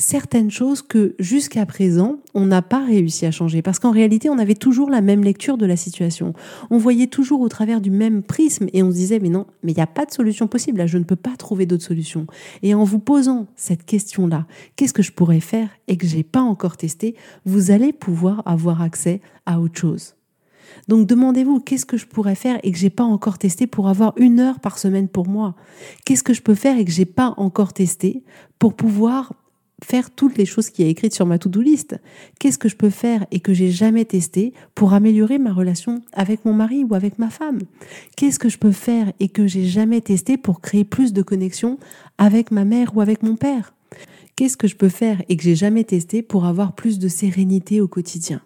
certaines 0.01 0.51
choses 0.51 0.81
que 0.81 1.15
jusqu'à 1.20 1.65
présent, 1.65 2.17
on 2.34 2.46
n'a 2.46 2.62
pas 2.62 2.84
réussi 2.84 3.25
à 3.25 3.31
changer. 3.31 3.62
Parce 3.62 3.79
qu'en 3.79 3.91
réalité, 3.91 4.29
on 4.29 4.38
avait 4.38 4.55
toujours 4.55 4.89
la 4.89 5.01
même 5.01 5.24
lecture 5.24 5.58
de 5.58 5.65
la 5.65 5.77
situation. 5.77 6.34
On 6.70 6.77
voyait 6.77 7.08
toujours 7.08 7.41
au 7.41 7.50
travers 7.50 7.81
du 7.81 7.91
même 7.91 8.24
prisme 8.24 8.67
et 8.74 8.84
on 8.84 8.89
se 8.89 8.96
disait, 8.96 9.20
mais 9.20 9.29
non, 9.29 9.46
mais 9.63 9.72
il 9.72 9.75
n'y 9.75 9.81
a 9.81 9.88
pas 9.88 10.05
de 10.05 10.12
solution 10.12 10.48
possible, 10.48 10.79
là, 10.79 10.88
je 10.88 10.98
ne 10.98 11.03
peux 11.03 11.15
pas 11.15 11.36
trouver 11.38 11.65
d'autre 11.65 11.84
solution. 11.84 12.27
Et 12.63 12.74
en 12.74 12.84
vous 12.84 13.00
posant 13.00 13.48
cette 13.55 13.86
question-là, 13.86 14.48
qu'est-ce 14.75 14.93
que 14.93 15.03
je 15.03 15.12
pourrais 15.12 15.39
faire 15.39 15.70
et 15.88 15.98
que 15.98 16.08
j'ai 16.08 16.24
pas 16.24 16.41
encore 16.41 16.77
testé, 16.77 17.15
vous 17.46 17.72
allez 17.72 17.93
pouvoir 17.93 18.41
avoir 18.46 18.81
accès 18.81 19.22
à 19.46 19.60
autre 19.60 19.79
chose. 19.79 20.15
Donc 20.88 21.08
demandez-vous 21.08 21.60
qu'est-ce 21.60 21.86
que 21.86 21.98
je 21.98 22.05
pourrais 22.05 22.36
faire 22.36 22.60
et 22.63 22.72
que 22.72 22.77
j'ai 22.77 22.89
pas 22.89 23.03
encore 23.03 23.38
testé 23.38 23.67
pour 23.67 23.88
avoir 23.88 24.13
une 24.17 24.39
heure 24.39 24.60
par 24.60 24.77
semaine 24.77 25.08
pour 25.08 25.27
moi? 25.27 25.55
Qu'est-ce 26.05 26.24
que 26.24 26.34
je 26.34 26.41
peux 26.41 26.55
faire 26.55 26.77
et 26.77 26.86
que 26.86 26.91
j'ai 26.91 27.05
pas 27.05 27.34
encore 27.38 27.74
testé 27.74 28.24
pour 28.58 28.74
pouvoir 28.74 29.34
faire 29.84 30.12
toutes 30.12 30.38
les 30.38 30.46
choses 30.46 30.70
qui 30.70 30.84
est 30.84 30.90
écrites 30.90 31.14
sur 31.14 31.26
ma 31.26 31.38
to-do 31.38 31.62
list. 31.62 31.96
Qu'est-ce 32.40 32.58
que 32.58 32.70
je 32.70 32.76
peux 32.76 32.90
faire 32.90 33.26
et 33.32 33.40
que 33.40 33.54
j'ai 33.54 33.72
jamais 33.72 34.06
testé 34.06 34.54
pour 34.76 34.94
améliorer 34.94 35.40
ma 35.40 35.54
relation 35.54 36.02
avec 36.14 36.46
mon 36.46 36.54
mari 36.54 36.84
ou 36.84 36.94
avec 36.96 37.20
ma 37.20 37.30
femme? 37.30 37.60
Qu'est-ce 38.16 38.40
que 38.40 38.50
je 38.50 38.58
peux 38.58 38.72
faire 38.72 39.12
et 39.20 39.30
que 39.30 39.48
j'ai 39.48 39.66
jamais 39.66 40.02
testé 40.02 40.38
pour 40.38 40.62
créer 40.62 40.84
plus 40.84 41.14
de 41.14 41.22
connexion 41.22 41.78
avec 42.18 42.52
ma 42.52 42.66
mère 42.66 42.96
ou 42.96 43.02
avec 43.02 43.24
mon 43.24 43.36
père? 43.36 43.74
Qu'est-ce 44.36 44.58
que 44.58 44.68
je 44.68 44.76
peux 44.76 44.90
faire 44.90 45.22
et 45.30 45.38
que 45.38 45.44
j'ai 45.44 45.56
jamais 45.56 45.84
testé 45.84 46.22
pour 46.22 46.46
avoir 46.46 46.74
plus 46.74 47.00
de 47.00 47.08
sérénité 47.08 47.82
au 47.82 47.88
quotidien? 47.88 48.42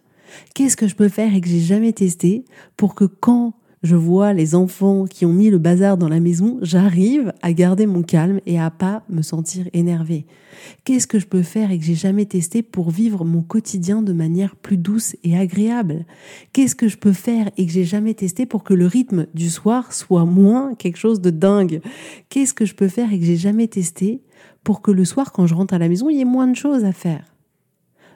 Qu'est-ce 0.53 0.77
que 0.77 0.87
je 0.87 0.95
peux 0.95 1.09
faire 1.09 1.35
et 1.35 1.41
que 1.41 1.47
j'ai 1.47 1.59
jamais 1.59 1.93
testé 1.93 2.45
pour 2.77 2.95
que 2.95 3.05
quand 3.05 3.53
je 3.85 3.95
vois 3.95 4.33
les 4.33 4.55
enfants 4.55 5.05
qui 5.05 5.25
ont 5.25 5.31
mis 5.31 5.49
le 5.49 5.57
bazar 5.57 5.97
dans 5.97 6.09
la 6.09 6.19
maison, 6.19 6.57
j'arrive 6.61 7.31
à 7.41 7.53
garder 7.53 7.85
mon 7.85 8.01
calme 8.01 8.41
et 8.45 8.59
à 8.59 8.69
pas 8.71 9.03
me 9.09 9.21
sentir 9.21 9.67
énervée. 9.73 10.25
Qu'est-ce 10.83 11.07
que 11.07 11.19
je 11.19 11.27
peux 11.27 11.43
faire 11.43 11.71
et 11.71 11.77
que 11.77 11.85
j'ai 11.85 11.95
jamais 11.95 12.25
testé 12.25 12.63
pour 12.63 12.89
vivre 12.89 13.23
mon 13.23 13.41
quotidien 13.41 14.01
de 14.01 14.13
manière 14.13 14.55
plus 14.55 14.77
douce 14.77 15.15
et 15.23 15.37
agréable? 15.37 16.05
Qu'est-ce 16.51 16.75
que 16.75 16.87
je 16.87 16.97
peux 16.97 17.13
faire 17.13 17.51
et 17.57 17.65
que 17.65 17.71
j'ai 17.71 17.83
jamais 17.83 18.13
testé 18.13 18.45
pour 18.45 18.63
que 18.63 18.73
le 18.73 18.87
rythme 18.87 19.27
du 19.33 19.49
soir 19.49 19.93
soit 19.93 20.25
moins 20.25 20.73
quelque 20.75 20.97
chose 20.97 21.21
de 21.21 21.29
dingue? 21.29 21.81
Qu'est-ce 22.29 22.53
que 22.53 22.65
je 22.65 22.75
peux 22.75 22.87
faire 22.87 23.13
et 23.13 23.19
que 23.19 23.25
j'ai 23.25 23.37
jamais 23.37 23.67
testé 23.67 24.21
pour 24.63 24.81
que 24.81 24.91
le 24.91 25.05
soir 25.05 25.31
quand 25.31 25.45
je 25.45 25.53
rentre 25.53 25.73
à 25.73 25.79
la 25.79 25.89
maison, 25.89 26.09
il 26.09 26.17
y 26.17 26.21
ait 26.21 26.25
moins 26.25 26.47
de 26.47 26.55
choses 26.55 26.83
à 26.83 26.91
faire? 26.91 27.25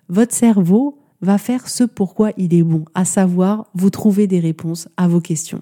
Votre 0.08 0.34
cerveau 0.34 0.98
va 1.22 1.38
faire 1.38 1.68
ce 1.68 1.84
pourquoi 1.84 2.32
il 2.38 2.54
est 2.54 2.64
bon, 2.64 2.86
à 2.94 3.06
savoir 3.06 3.68
vous 3.74 3.90
trouver 3.90 4.28
des 4.28 4.40
réponses 4.40 4.88
à 4.98 5.08
vos 5.08 5.20
questions. 5.20 5.62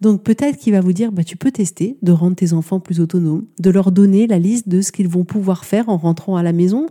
Donc 0.00 0.22
peut-être 0.22 0.58
qu'il 0.58 0.74
va 0.74 0.80
vous 0.80 0.92
dire, 0.92 1.10
bah, 1.10 1.24
tu 1.24 1.36
peux 1.36 1.50
tester 1.50 1.96
de 2.02 2.12
rendre 2.12 2.36
tes 2.36 2.52
enfants 2.52 2.80
plus 2.80 3.00
autonomes, 3.00 3.46
de 3.58 3.70
leur 3.70 3.92
donner 3.92 4.26
la 4.26 4.38
liste 4.38 4.68
de 4.68 4.82
ce 4.82 4.92
qu'ils 4.92 5.08
vont 5.08 5.24
pouvoir 5.24 5.64
faire 5.64 5.88
en 5.88 5.96
rentrant 5.96 6.36
à 6.36 6.42
la 6.42 6.52
maison, 6.52 6.86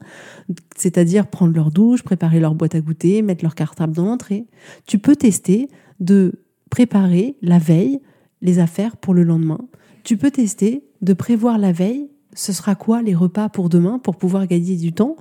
c'est-à-dire 0.75 1.27
prendre 1.27 1.53
leur 1.53 1.69
douche, 1.69 2.01
préparer 2.01 2.39
leur 2.39 2.55
boîte 2.55 2.73
à 2.73 2.81
goûter, 2.81 3.21
mettre 3.21 3.43
leur 3.43 3.53
cartable 3.53 3.93
dans 3.93 4.05
l'entrée. 4.05 4.47
Tu 4.87 4.97
peux 4.97 5.15
tester 5.15 5.69
de 5.99 6.33
préparer 6.71 7.35
la 7.41 7.59
veille 7.59 7.99
les 8.41 8.57
affaires 8.59 8.97
pour 8.97 9.13
le 9.13 9.23
lendemain. 9.23 9.59
Tu 10.03 10.17
peux 10.17 10.31
tester 10.31 10.83
de 11.01 11.13
prévoir 11.13 11.57
la 11.59 11.71
veille 11.71 12.09
ce 12.35 12.53
sera 12.53 12.75
quoi 12.75 13.01
les 13.01 13.15
repas 13.15 13.49
pour 13.49 13.69
demain 13.69 13.97
pour 13.97 14.17
pouvoir 14.17 14.45
gagner 14.45 14.75
du 14.75 14.93
temps. 14.93 15.15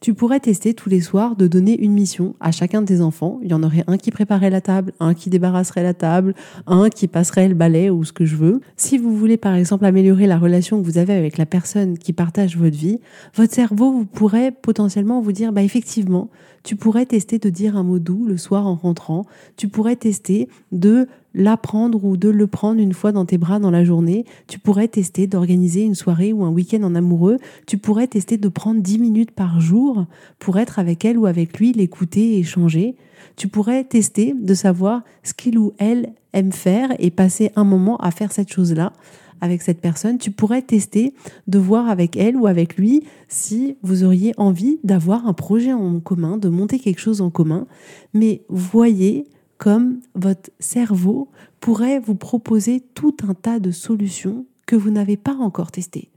Tu 0.00 0.14
pourrais 0.14 0.38
tester 0.38 0.74
tous 0.74 0.88
les 0.88 1.00
soirs 1.00 1.34
de 1.34 1.48
donner 1.48 1.76
une 1.80 1.92
mission 1.92 2.36
à 2.38 2.52
chacun 2.52 2.82
de 2.82 2.86
tes 2.86 3.00
enfants. 3.00 3.40
Il 3.42 3.50
y 3.50 3.54
en 3.54 3.64
aurait 3.64 3.82
un 3.88 3.96
qui 3.96 4.12
préparerait 4.12 4.48
la 4.48 4.60
table, 4.60 4.92
un 5.00 5.12
qui 5.12 5.28
débarrasserait 5.28 5.82
la 5.82 5.92
table, 5.92 6.34
un 6.68 6.88
qui 6.88 7.08
passerait 7.08 7.48
le 7.48 7.56
balai 7.56 7.90
ou 7.90 8.04
ce 8.04 8.12
que 8.12 8.24
je 8.24 8.36
veux. 8.36 8.60
Si 8.76 8.96
vous 8.96 9.16
voulez 9.16 9.36
par 9.36 9.56
exemple 9.56 9.84
améliorer 9.84 10.28
la 10.28 10.38
relation 10.38 10.80
que 10.80 10.86
vous 10.86 10.98
avez 10.98 11.14
avec 11.14 11.36
la 11.36 11.46
personne 11.46 11.98
qui 11.98 12.12
partage 12.12 12.56
votre 12.56 12.76
vie, 12.76 13.00
votre 13.34 13.52
cerveau 13.52 13.90
vous 13.90 14.04
pourrait 14.04 14.52
potentiellement 14.52 15.20
vous 15.20 15.32
dire 15.32 15.52
bah 15.52 15.62
effectivement, 15.62 16.30
tu 16.62 16.76
pourrais 16.76 17.06
tester 17.06 17.40
de 17.40 17.50
dire 17.50 17.76
un 17.76 17.82
mot 17.82 17.98
doux 17.98 18.24
le 18.24 18.36
soir 18.36 18.68
en 18.68 18.76
rentrant, 18.76 19.24
tu 19.56 19.66
pourrais 19.66 19.96
tester 19.96 20.48
de 20.70 21.08
l'apprendre 21.34 22.04
ou 22.04 22.16
de 22.16 22.28
le 22.28 22.46
prendre 22.46 22.80
une 22.80 22.92
fois 22.92 23.12
dans 23.12 23.24
tes 23.24 23.38
bras 23.38 23.58
dans 23.58 23.70
la 23.70 23.84
journée. 23.84 24.24
Tu 24.46 24.58
pourrais 24.58 24.88
tester 24.88 25.26
d'organiser 25.26 25.82
une 25.82 25.94
soirée 25.94 26.32
ou 26.32 26.44
un 26.44 26.50
week-end 26.50 26.82
en 26.82 26.94
amoureux. 26.94 27.38
Tu 27.66 27.78
pourrais 27.78 28.06
tester 28.06 28.36
de 28.36 28.48
prendre 28.48 28.80
10 28.80 28.98
minutes 28.98 29.30
par 29.30 29.60
jour 29.60 30.06
pour 30.38 30.58
être 30.58 30.78
avec 30.78 31.04
elle 31.04 31.18
ou 31.18 31.26
avec 31.26 31.58
lui, 31.58 31.72
l'écouter 31.72 32.34
et 32.34 32.38
échanger. 32.38 32.96
Tu 33.36 33.48
pourrais 33.48 33.84
tester 33.84 34.34
de 34.34 34.54
savoir 34.54 35.02
ce 35.22 35.34
qu'il 35.34 35.58
ou 35.58 35.72
elle 35.78 36.12
aime 36.32 36.52
faire 36.52 36.90
et 36.98 37.10
passer 37.10 37.50
un 37.56 37.64
moment 37.64 37.96
à 37.98 38.10
faire 38.10 38.32
cette 38.32 38.52
chose-là 38.52 38.92
avec 39.40 39.62
cette 39.62 39.80
personne. 39.80 40.18
Tu 40.18 40.30
pourrais 40.30 40.62
tester 40.62 41.14
de 41.46 41.58
voir 41.58 41.88
avec 41.88 42.16
elle 42.16 42.36
ou 42.36 42.46
avec 42.46 42.76
lui 42.76 43.04
si 43.28 43.76
vous 43.82 44.04
auriez 44.04 44.34
envie 44.36 44.78
d'avoir 44.84 45.26
un 45.26 45.32
projet 45.32 45.72
en 45.72 46.00
commun, 46.00 46.38
de 46.38 46.48
monter 46.48 46.78
quelque 46.78 47.00
chose 47.00 47.20
en 47.20 47.30
commun. 47.30 47.66
Mais 48.14 48.42
voyez 48.48 49.26
comme 49.58 50.00
votre 50.14 50.50
cerveau 50.60 51.28
pourrait 51.60 51.98
vous 51.98 52.14
proposer 52.14 52.80
tout 52.94 53.16
un 53.28 53.34
tas 53.34 53.58
de 53.58 53.70
solutions 53.70 54.46
que 54.66 54.76
vous 54.76 54.90
n'avez 54.90 55.16
pas 55.16 55.34
encore 55.34 55.72
testées. 55.72 56.10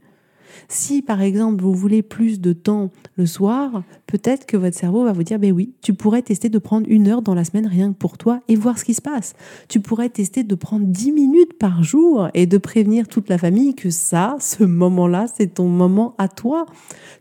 Si 0.68 1.02
par 1.02 1.22
exemple 1.22 1.62
vous 1.62 1.74
voulez 1.74 2.02
plus 2.02 2.40
de 2.40 2.52
temps 2.52 2.90
le 3.16 3.26
soir, 3.26 3.82
peut-être 4.06 4.46
que 4.46 4.56
votre 4.56 4.76
cerveau 4.76 5.04
va 5.04 5.12
vous 5.12 5.22
dire, 5.22 5.38
ben 5.38 5.52
oui, 5.52 5.72
tu 5.80 5.94
pourrais 5.94 6.22
tester 6.22 6.48
de 6.48 6.58
prendre 6.58 6.86
une 6.88 7.08
heure 7.08 7.22
dans 7.22 7.34
la 7.34 7.44
semaine 7.44 7.66
rien 7.66 7.92
que 7.92 7.98
pour 7.98 8.18
toi 8.18 8.40
et 8.48 8.56
voir 8.56 8.78
ce 8.78 8.84
qui 8.84 8.94
se 8.94 9.02
passe. 9.02 9.34
Tu 9.68 9.80
pourrais 9.80 10.08
tester 10.08 10.44
de 10.44 10.54
prendre 10.54 10.86
dix 10.86 11.12
minutes 11.12 11.58
par 11.58 11.82
jour 11.82 12.28
et 12.34 12.46
de 12.46 12.58
prévenir 12.58 13.08
toute 13.08 13.28
la 13.28 13.38
famille 13.38 13.74
que 13.74 13.90
ça, 13.90 14.36
ce 14.40 14.64
moment-là, 14.64 15.26
c'est 15.34 15.54
ton 15.54 15.68
moment 15.68 16.14
à 16.18 16.28
toi. 16.28 16.66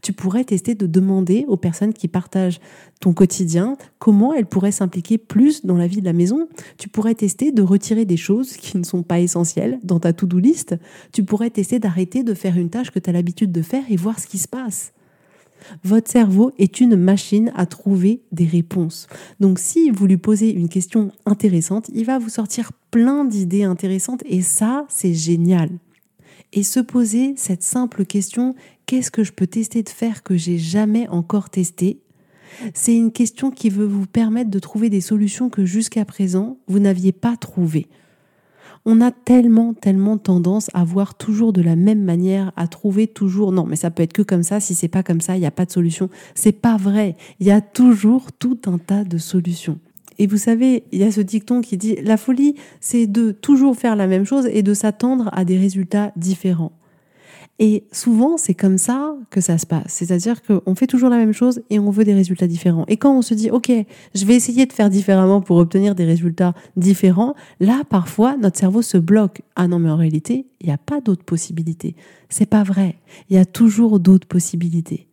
Tu 0.01 0.13
pourrais 0.13 0.43
tester 0.43 0.75
de 0.75 0.85
demander 0.85 1.45
aux 1.47 1.57
personnes 1.57 1.93
qui 1.93 2.07
partagent 2.07 2.59
ton 3.01 3.13
quotidien, 3.13 3.77
comment 3.99 4.33
elles 4.33 4.45
pourraient 4.45 4.71
s'impliquer 4.71 5.17
plus 5.17 5.65
dans 5.65 5.75
la 5.75 5.87
vie 5.87 6.01
de 6.01 6.05
la 6.05 6.13
maison. 6.13 6.47
Tu 6.77 6.87
pourrais 6.87 7.15
tester 7.15 7.51
de 7.51 7.63
retirer 7.63 8.05
des 8.05 8.15
choses 8.15 8.53
qui 8.53 8.77
ne 8.77 8.83
sont 8.83 9.03
pas 9.03 9.19
essentielles 9.19 9.79
dans 9.83 9.99
ta 9.99 10.13
to-do 10.13 10.37
list. 10.37 10.75
Tu 11.11 11.23
pourrais 11.23 11.49
tester 11.49 11.79
d'arrêter 11.79 12.23
de 12.23 12.33
faire 12.33 12.57
une 12.57 12.69
tâche 12.69 12.91
que 12.91 12.99
tu 12.99 13.09
as 13.09 13.13
l'habitude 13.21 13.51
de 13.51 13.61
faire 13.61 13.83
et 13.89 13.95
voir 13.95 14.19
ce 14.19 14.25
qui 14.25 14.39
se 14.39 14.47
passe. 14.47 14.93
Votre 15.83 16.09
cerveau 16.09 16.51
est 16.57 16.81
une 16.81 16.95
machine 16.95 17.51
à 17.55 17.67
trouver 17.67 18.21
des 18.31 18.45
réponses. 18.45 19.07
Donc 19.39 19.59
si 19.59 19.91
vous 19.91 20.07
lui 20.07 20.17
posez 20.17 20.49
une 20.49 20.69
question 20.69 21.11
intéressante, 21.27 21.91
il 21.93 22.05
va 22.05 22.17
vous 22.17 22.29
sortir 22.29 22.71
plein 22.89 23.25
d'idées 23.25 23.63
intéressantes 23.63 24.23
et 24.25 24.41
ça, 24.41 24.87
c'est 24.89 25.13
génial. 25.13 25.69
Et 26.51 26.63
se 26.63 26.79
poser 26.79 27.35
cette 27.37 27.61
simple 27.61 28.05
question, 28.05 28.55
qu'est-ce 28.87 29.11
que 29.11 29.23
je 29.23 29.31
peux 29.31 29.45
tester 29.45 29.83
de 29.83 29.89
faire 29.89 30.23
que 30.23 30.35
j'ai 30.35 30.57
jamais 30.57 31.07
encore 31.09 31.51
testé? 31.51 31.99
C'est 32.73 32.95
une 32.95 33.11
question 33.11 33.51
qui 33.51 33.69
veut 33.69 33.85
vous 33.85 34.07
permettre 34.07 34.49
de 34.49 34.59
trouver 34.59 34.89
des 34.89 34.99
solutions 34.99 35.49
que 35.49 35.63
jusqu'à 35.63 36.05
présent, 36.05 36.57
vous 36.67 36.79
n'aviez 36.79 37.11
pas 37.11 37.37
trouvées 37.37 37.87
on 38.85 39.01
a 39.01 39.11
tellement, 39.11 39.73
tellement 39.73 40.17
tendance 40.17 40.69
à 40.73 40.83
voir 40.83 41.15
toujours 41.15 41.53
de 41.53 41.61
la 41.61 41.75
même 41.75 42.03
manière, 42.03 42.51
à 42.55 42.67
trouver 42.67 43.07
toujours, 43.07 43.51
non, 43.51 43.65
mais 43.65 43.75
ça 43.75 43.91
peut 43.91 44.03
être 44.03 44.13
que 44.13 44.21
comme 44.21 44.43
ça, 44.43 44.59
si 44.59 44.75
c'est 44.75 44.87
pas 44.87 45.03
comme 45.03 45.21
ça, 45.21 45.35
il 45.37 45.39
n'y 45.39 45.45
a 45.45 45.51
pas 45.51 45.65
de 45.65 45.71
solution. 45.71 46.09
C'est 46.35 46.51
pas 46.51 46.77
vrai. 46.77 47.15
Il 47.39 47.47
y 47.47 47.51
a 47.51 47.61
toujours 47.61 48.31
tout 48.31 48.59
un 48.65 48.77
tas 48.77 49.03
de 49.03 49.17
solutions. 49.17 49.79
Et 50.17 50.27
vous 50.27 50.37
savez, 50.37 50.83
il 50.91 50.99
y 50.99 51.03
a 51.03 51.11
ce 51.11 51.21
dicton 51.21 51.61
qui 51.61 51.77
dit, 51.77 51.95
la 52.03 52.17
folie, 52.17 52.55
c'est 52.79 53.07
de 53.07 53.31
toujours 53.31 53.75
faire 53.75 53.95
la 53.95 54.07
même 54.07 54.25
chose 54.25 54.47
et 54.51 54.61
de 54.61 54.73
s'attendre 54.73 55.29
à 55.33 55.45
des 55.45 55.57
résultats 55.57 56.11
différents. 56.15 56.73
Et 57.59 57.83
souvent, 57.91 58.37
c'est 58.37 58.55
comme 58.55 58.77
ça 58.79 59.15
que 59.29 59.39
ça 59.39 59.57
se 59.57 59.67
passe. 59.67 59.85
C'est-à-dire 59.87 60.41
qu'on 60.41 60.73
fait 60.73 60.87
toujours 60.87 61.09
la 61.09 61.17
même 61.17 61.33
chose 61.33 61.61
et 61.69 61.77
on 61.77 61.91
veut 61.91 62.03
des 62.03 62.13
résultats 62.13 62.47
différents. 62.47 62.85
Et 62.87 62.97
quand 62.97 63.15
on 63.15 63.21
se 63.21 63.35
dit, 63.35 63.51
OK, 63.51 63.71
je 64.15 64.25
vais 64.25 64.35
essayer 64.35 64.65
de 64.65 64.73
faire 64.73 64.89
différemment 64.89 65.41
pour 65.41 65.57
obtenir 65.57 65.93
des 65.93 66.05
résultats 66.05 66.53
différents, 66.75 67.35
là, 67.59 67.83
parfois, 67.87 68.35
notre 68.37 68.57
cerveau 68.57 68.81
se 68.81 68.97
bloque. 68.97 69.41
Ah 69.55 69.67
non, 69.67 69.77
mais 69.77 69.91
en 69.91 69.97
réalité, 69.97 70.47
il 70.59 70.67
n'y 70.67 70.73
a 70.73 70.79
pas 70.79 71.01
d'autres 71.01 71.23
possibilités. 71.23 71.95
C'est 72.29 72.49
pas 72.49 72.63
vrai. 72.63 72.95
Il 73.29 73.35
y 73.35 73.39
a 73.39 73.45
toujours 73.45 73.99
d'autres 73.99 74.27
possibilités. 74.27 75.10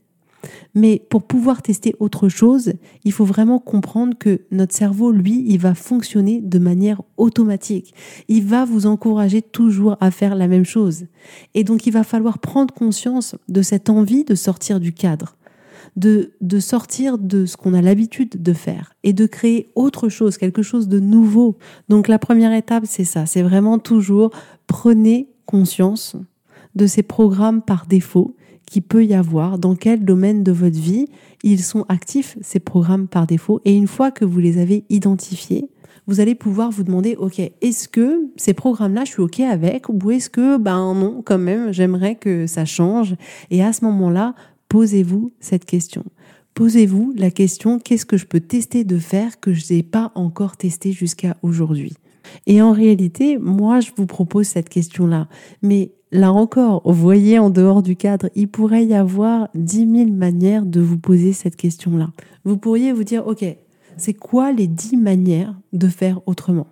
Mais 0.75 1.03
pour 1.11 1.23
pouvoir 1.23 1.63
tester 1.63 1.95
autre 2.01 2.29
chose, 2.29 2.73
il 3.05 3.13
faut 3.13 3.25
vraiment 3.25 3.59
comprendre 3.59 4.17
que 4.19 4.43
notre 4.51 4.75
cerveau, 4.75 5.13
lui, 5.13 5.45
il 5.47 5.59
va 5.59 5.75
fonctionner 5.75 6.41
de 6.41 6.59
manière 6.59 7.03
automatique. 7.17 7.95
Il 8.29 8.45
va 8.45 8.65
vous 8.65 8.87
encourager 8.87 9.43
toujours 9.43 9.97
à 10.01 10.11
faire 10.11 10.35
la 10.35 10.49
même 10.49 10.65
chose. 10.65 11.07
Et 11.55 11.65
donc, 11.65 11.87
il 11.87 11.93
va 11.93 12.05
falloir 12.05 12.39
prendre 12.39 12.73
conscience 12.73 13.37
de 13.49 13.63
cette 13.63 13.91
envie 13.91 14.25
de 14.25 14.35
sortir 14.35 14.81
du 14.81 14.93
cadre, 14.93 15.37
de, 15.97 16.33
de 16.41 16.61
sortir 16.61 17.19
de 17.19 17.47
ce 17.47 17.57
qu'on 17.57 17.75
a 17.75 17.83
l'habitude 17.83 18.43
de 18.43 18.53
faire 18.53 18.95
et 19.03 19.13
de 19.13 19.27
créer 19.27 19.71
autre 19.75 20.09
chose, 20.09 20.39
quelque 20.39 20.63
chose 20.63 20.89
de 20.89 21.01
nouveau. 21.01 21.59
Donc, 21.89 22.09
la 22.09 22.19
première 22.19 22.53
étape, 22.53 22.85
c'est 22.87 23.05
ça. 23.05 23.27
C'est 23.27 23.43
vraiment 23.43 23.79
toujours 23.79 24.31
prenez 24.67 25.29
conscience 25.47 26.15
de 26.79 26.87
ces 26.87 27.03
programmes 27.03 27.61
par 27.61 27.85
défaut 27.87 28.35
qui 28.65 28.81
peut 28.81 29.05
y 29.05 29.15
avoir, 29.15 29.59
dans 29.59 29.75
quel 29.75 30.05
domaine 30.05 30.43
de 30.43 30.53
votre 30.53 30.79
vie 30.79 31.07
ils 31.43 31.63
sont 31.63 31.85
actifs, 31.89 32.37
ces 32.41 32.61
programmes 32.61 33.09
par 33.09 33.27
défaut. 33.27 33.61
Et 33.65 33.75
une 33.75 33.87
fois 33.87 34.11
que 34.11 34.25
vous 34.25 34.39
les 34.41 34.59
avez 34.59 34.85
identifiés, 34.89 35.69
vous 36.07 36.21
allez 36.21 36.35
pouvoir 36.35 36.71
vous 36.71 36.85
demander, 36.85 37.17
OK, 37.17 37.39
est-ce 37.39 37.89
que 37.89 38.29
ces 38.37 38.55
programmes-là, 38.55 39.05
je 39.05 39.13
suis 39.13 39.23
OK 39.23 39.41
avec 39.41 39.89
ou 39.89 40.11
est-ce 40.11 40.31
que, 40.31 40.57
ben 40.57 40.95
non, 40.95 41.23
quand 41.25 41.39
même, 41.39 41.73
j'aimerais 41.73 42.15
que 42.15 42.47
ça 42.47 42.65
change. 42.65 43.15
Et 43.51 43.63
à 43.63 43.73
ce 43.73 43.85
moment-là, 43.85 44.35
posez-vous 44.69 45.33
cette 45.41 45.65
question. 45.65 46.05
Posez-vous 46.55 47.13
la 47.17 47.31
question, 47.31 47.79
qu'est-ce 47.79 48.07
que 48.07 48.17
je 48.17 48.27
peux 48.27 48.41
tester 48.41 48.85
de 48.85 48.99
faire 48.99 49.39
que 49.41 49.53
je 49.53 49.73
n'ai 49.73 49.83
pas 49.83 50.13
encore 50.15 50.57
testé 50.57 50.93
jusqu'à 50.93 51.37
aujourd'hui? 51.43 51.95
Et 52.47 52.61
en 52.63 52.73
réalité, 52.73 53.39
moi, 53.39 53.81
je 53.81 53.91
vous 53.97 54.07
propose 54.07 54.47
cette 54.47 54.69
question-là. 54.69 55.29
Mais 55.63 55.93
Là 56.11 56.33
encore, 56.33 56.83
voyez 56.85 57.39
en 57.39 57.51
dehors 57.51 57.83
du 57.83 57.95
cadre, 57.95 58.31
il 58.35 58.49
pourrait 58.49 58.85
y 58.85 58.95
avoir 58.95 59.49
dix 59.55 59.85
mille 59.85 60.13
manières 60.13 60.65
de 60.65 60.81
vous 60.81 60.99
poser 60.99 61.33
cette 61.33 61.57
question-là. 61.57 62.09
Vous 62.45 62.57
pourriez 62.57 62.93
vous 62.93 63.05
dire, 63.05 63.27
OK, 63.27 63.45
c'est 63.99 64.15
quoi 64.15 64.53
les 64.53 64.67
dix 64.67 64.97
manières 64.97 65.55
de 65.73 65.89
faire 65.89 66.21
autrement? 66.27 66.69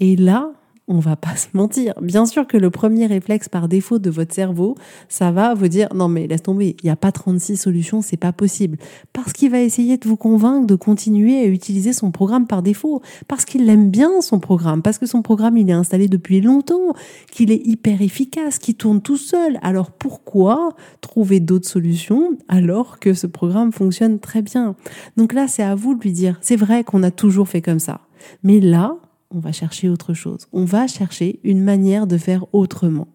Et 0.00 0.16
là, 0.16 0.52
on 0.88 0.98
va 0.98 1.16
pas 1.16 1.36
se 1.36 1.48
mentir. 1.54 1.94
Bien 2.00 2.26
sûr 2.26 2.46
que 2.46 2.56
le 2.56 2.70
premier 2.70 3.06
réflexe 3.06 3.48
par 3.48 3.68
défaut 3.68 3.98
de 3.98 4.10
votre 4.10 4.34
cerveau, 4.34 4.76
ça 5.08 5.30
va 5.30 5.54
vous 5.54 5.68
dire 5.68 5.88
non 5.94 6.08
mais 6.08 6.26
laisse 6.26 6.42
tomber, 6.42 6.76
il 6.82 6.86
n'y 6.86 6.90
a 6.90 6.96
pas 6.96 7.12
36 7.12 7.56
solutions, 7.56 8.02
c'est 8.02 8.16
pas 8.16 8.32
possible. 8.32 8.78
Parce 9.12 9.32
qu'il 9.32 9.50
va 9.50 9.60
essayer 9.60 9.96
de 9.96 10.08
vous 10.08 10.16
convaincre 10.16 10.66
de 10.66 10.74
continuer 10.74 11.40
à 11.40 11.46
utiliser 11.46 11.92
son 11.92 12.10
programme 12.10 12.46
par 12.46 12.62
défaut, 12.62 13.02
parce 13.28 13.44
qu'il 13.44 13.68
aime 13.68 13.90
bien 13.90 14.20
son 14.20 14.40
programme, 14.40 14.82
parce 14.82 14.98
que 14.98 15.06
son 15.06 15.22
programme 15.22 15.56
il 15.56 15.68
est 15.68 15.72
installé 15.74 16.08
depuis 16.08 16.40
longtemps, 16.40 16.94
qu'il 17.30 17.50
est 17.50 17.66
hyper 17.66 18.02
efficace, 18.02 18.58
qu'il 18.58 18.74
tourne 18.74 19.00
tout 19.00 19.16
seul. 19.16 19.58
Alors 19.62 19.90
pourquoi 19.90 20.70
trouver 21.00 21.40
d'autres 21.40 21.68
solutions 21.68 22.36
alors 22.48 22.98
que 22.98 23.14
ce 23.14 23.26
programme 23.26 23.72
fonctionne 23.72 24.18
très 24.18 24.42
bien? 24.42 24.74
Donc 25.16 25.32
là, 25.32 25.48
c'est 25.48 25.62
à 25.62 25.74
vous 25.74 25.94
de 25.94 26.00
lui 26.00 26.12
dire, 26.12 26.38
c'est 26.40 26.56
vrai 26.56 26.84
qu'on 26.84 27.02
a 27.02 27.10
toujours 27.10 27.48
fait 27.48 27.62
comme 27.62 27.78
ça. 27.78 28.00
Mais 28.42 28.60
là, 28.60 28.96
on 29.30 29.38
va 29.38 29.52
chercher 29.52 29.88
autre 29.88 30.14
chose. 30.14 30.46
On 30.52 30.64
va 30.64 30.86
chercher 30.86 31.40
une 31.44 31.62
manière 31.62 32.06
de 32.06 32.18
faire 32.18 32.46
autrement. 32.52 33.08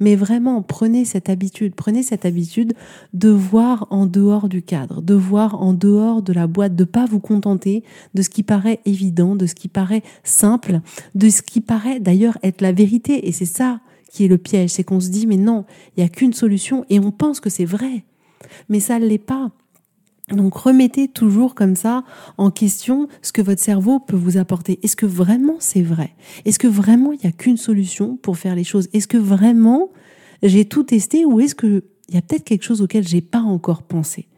Mais 0.00 0.16
vraiment, 0.16 0.62
prenez 0.62 1.04
cette 1.04 1.28
habitude, 1.28 1.74
prenez 1.74 2.02
cette 2.02 2.26
habitude 2.26 2.74
de 3.12 3.30
voir 3.30 3.86
en 3.90 4.06
dehors 4.06 4.48
du 4.48 4.62
cadre, 4.62 5.02
de 5.02 5.14
voir 5.14 5.60
en 5.62 5.72
dehors 5.72 6.22
de 6.22 6.32
la 6.32 6.46
boîte, 6.46 6.76
de 6.76 6.84
pas 6.84 7.06
vous 7.06 7.20
contenter 7.20 7.82
de 8.14 8.22
ce 8.22 8.28
qui 8.28 8.42
paraît 8.42 8.80
évident, 8.84 9.36
de 9.36 9.46
ce 9.46 9.54
qui 9.54 9.68
paraît 9.68 10.02
simple, 10.22 10.80
de 11.14 11.28
ce 11.28 11.42
qui 11.42 11.60
paraît 11.60 12.00
d'ailleurs 12.00 12.38
être 12.42 12.60
la 12.60 12.72
vérité. 12.72 13.26
Et 13.28 13.32
c'est 13.32 13.44
ça 13.44 13.80
qui 14.10 14.24
est 14.24 14.28
le 14.28 14.38
piège, 14.38 14.70
c'est 14.70 14.84
qu'on 14.84 15.00
se 15.00 15.08
dit 15.08 15.26
mais 15.26 15.36
non, 15.36 15.64
il 15.96 16.00
n'y 16.00 16.06
a 16.06 16.08
qu'une 16.08 16.32
solution 16.32 16.84
et 16.88 17.00
on 17.00 17.10
pense 17.10 17.40
que 17.40 17.50
c'est 17.50 17.64
vrai. 17.64 18.04
Mais 18.68 18.80
ça 18.80 18.98
ne 18.98 19.06
l'est 19.06 19.18
pas. 19.18 19.50
Donc 20.34 20.54
remettez 20.54 21.08
toujours 21.08 21.54
comme 21.54 21.76
ça 21.76 22.04
en 22.38 22.50
question 22.50 23.08
ce 23.22 23.32
que 23.32 23.42
votre 23.42 23.62
cerveau 23.62 24.00
peut 24.00 24.16
vous 24.16 24.36
apporter. 24.36 24.78
Est-ce 24.82 24.96
que 24.96 25.06
vraiment 25.06 25.56
c'est 25.58 25.82
vrai? 25.82 26.14
Est-ce 26.44 26.58
que 26.58 26.68
vraiment 26.68 27.12
il 27.12 27.20
n'y 27.22 27.28
a 27.28 27.32
qu'une 27.32 27.56
solution 27.56 28.16
pour 28.16 28.38
faire 28.38 28.54
les 28.54 28.64
choses? 28.64 28.88
Est-ce 28.92 29.08
que 29.08 29.18
vraiment 29.18 29.90
j'ai 30.42 30.64
tout 30.64 30.82
testé 30.82 31.24
ou 31.24 31.40
est-ce 31.40 31.54
qu'il 31.54 31.82
y 32.10 32.16
a 32.16 32.22
peut-être 32.22 32.44
quelque 32.44 32.64
chose 32.64 32.82
auquel 32.82 33.06
j'ai 33.06 33.20
pas 33.20 33.40
encore 33.40 33.82
pensé? 33.82 34.28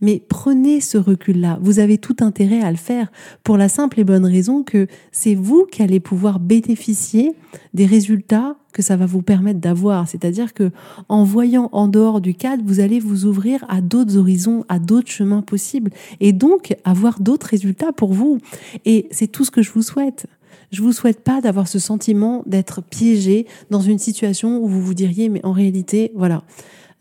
Mais 0.00 0.22
prenez 0.28 0.80
ce 0.80 0.98
recul-là. 0.98 1.58
Vous 1.62 1.78
avez 1.78 1.98
tout 1.98 2.16
intérêt 2.20 2.60
à 2.60 2.70
le 2.70 2.76
faire 2.76 3.10
pour 3.42 3.56
la 3.56 3.68
simple 3.68 4.00
et 4.00 4.04
bonne 4.04 4.26
raison 4.26 4.62
que 4.62 4.86
c'est 5.12 5.34
vous 5.34 5.66
qui 5.70 5.82
allez 5.82 6.00
pouvoir 6.00 6.40
bénéficier 6.40 7.34
des 7.72 7.86
résultats 7.86 8.56
que 8.72 8.82
ça 8.82 8.96
va 8.96 9.06
vous 9.06 9.22
permettre 9.22 9.60
d'avoir. 9.60 10.08
C'est-à-dire 10.08 10.52
que 10.52 10.70
en 11.08 11.24
voyant 11.24 11.70
en 11.72 11.88
dehors 11.88 12.20
du 12.20 12.34
cadre, 12.34 12.62
vous 12.66 12.80
allez 12.80 13.00
vous 13.00 13.24
ouvrir 13.24 13.64
à 13.68 13.80
d'autres 13.80 14.18
horizons, 14.18 14.64
à 14.68 14.78
d'autres 14.78 15.10
chemins 15.10 15.42
possibles 15.42 15.90
et 16.20 16.32
donc 16.32 16.76
avoir 16.84 17.20
d'autres 17.20 17.46
résultats 17.46 17.92
pour 17.92 18.12
vous. 18.12 18.38
Et 18.84 19.06
c'est 19.10 19.28
tout 19.28 19.44
ce 19.44 19.50
que 19.50 19.62
je 19.62 19.70
vous 19.70 19.82
souhaite. 19.82 20.26
Je 20.72 20.82
vous 20.82 20.92
souhaite 20.92 21.20
pas 21.20 21.40
d'avoir 21.40 21.68
ce 21.68 21.78
sentiment 21.78 22.42
d'être 22.46 22.82
piégé 22.82 23.46
dans 23.70 23.80
une 23.80 23.98
situation 23.98 24.58
où 24.58 24.66
vous 24.66 24.82
vous 24.82 24.94
diriez 24.94 25.28
mais 25.28 25.44
en 25.44 25.52
réalité, 25.52 26.10
voilà, 26.14 26.42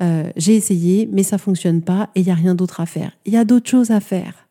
euh, 0.02 0.30
j'ai 0.36 0.56
essayé, 0.56 1.08
mais 1.12 1.24
ça 1.24 1.38
fonctionne 1.38 1.82
pas 1.82 2.10
et 2.16 2.22
il 2.22 2.28
y 2.28 2.32
a 2.32 2.36
rien 2.36 2.56
d'autre 2.56 2.80
à 2.80 2.86
faire. 2.86 3.12
Il 3.26 3.34
y 3.34 3.38
a 3.38 3.46
d'autres 3.46 3.70
choses 3.70 3.92
à 3.92 4.00
faire. 4.00 4.48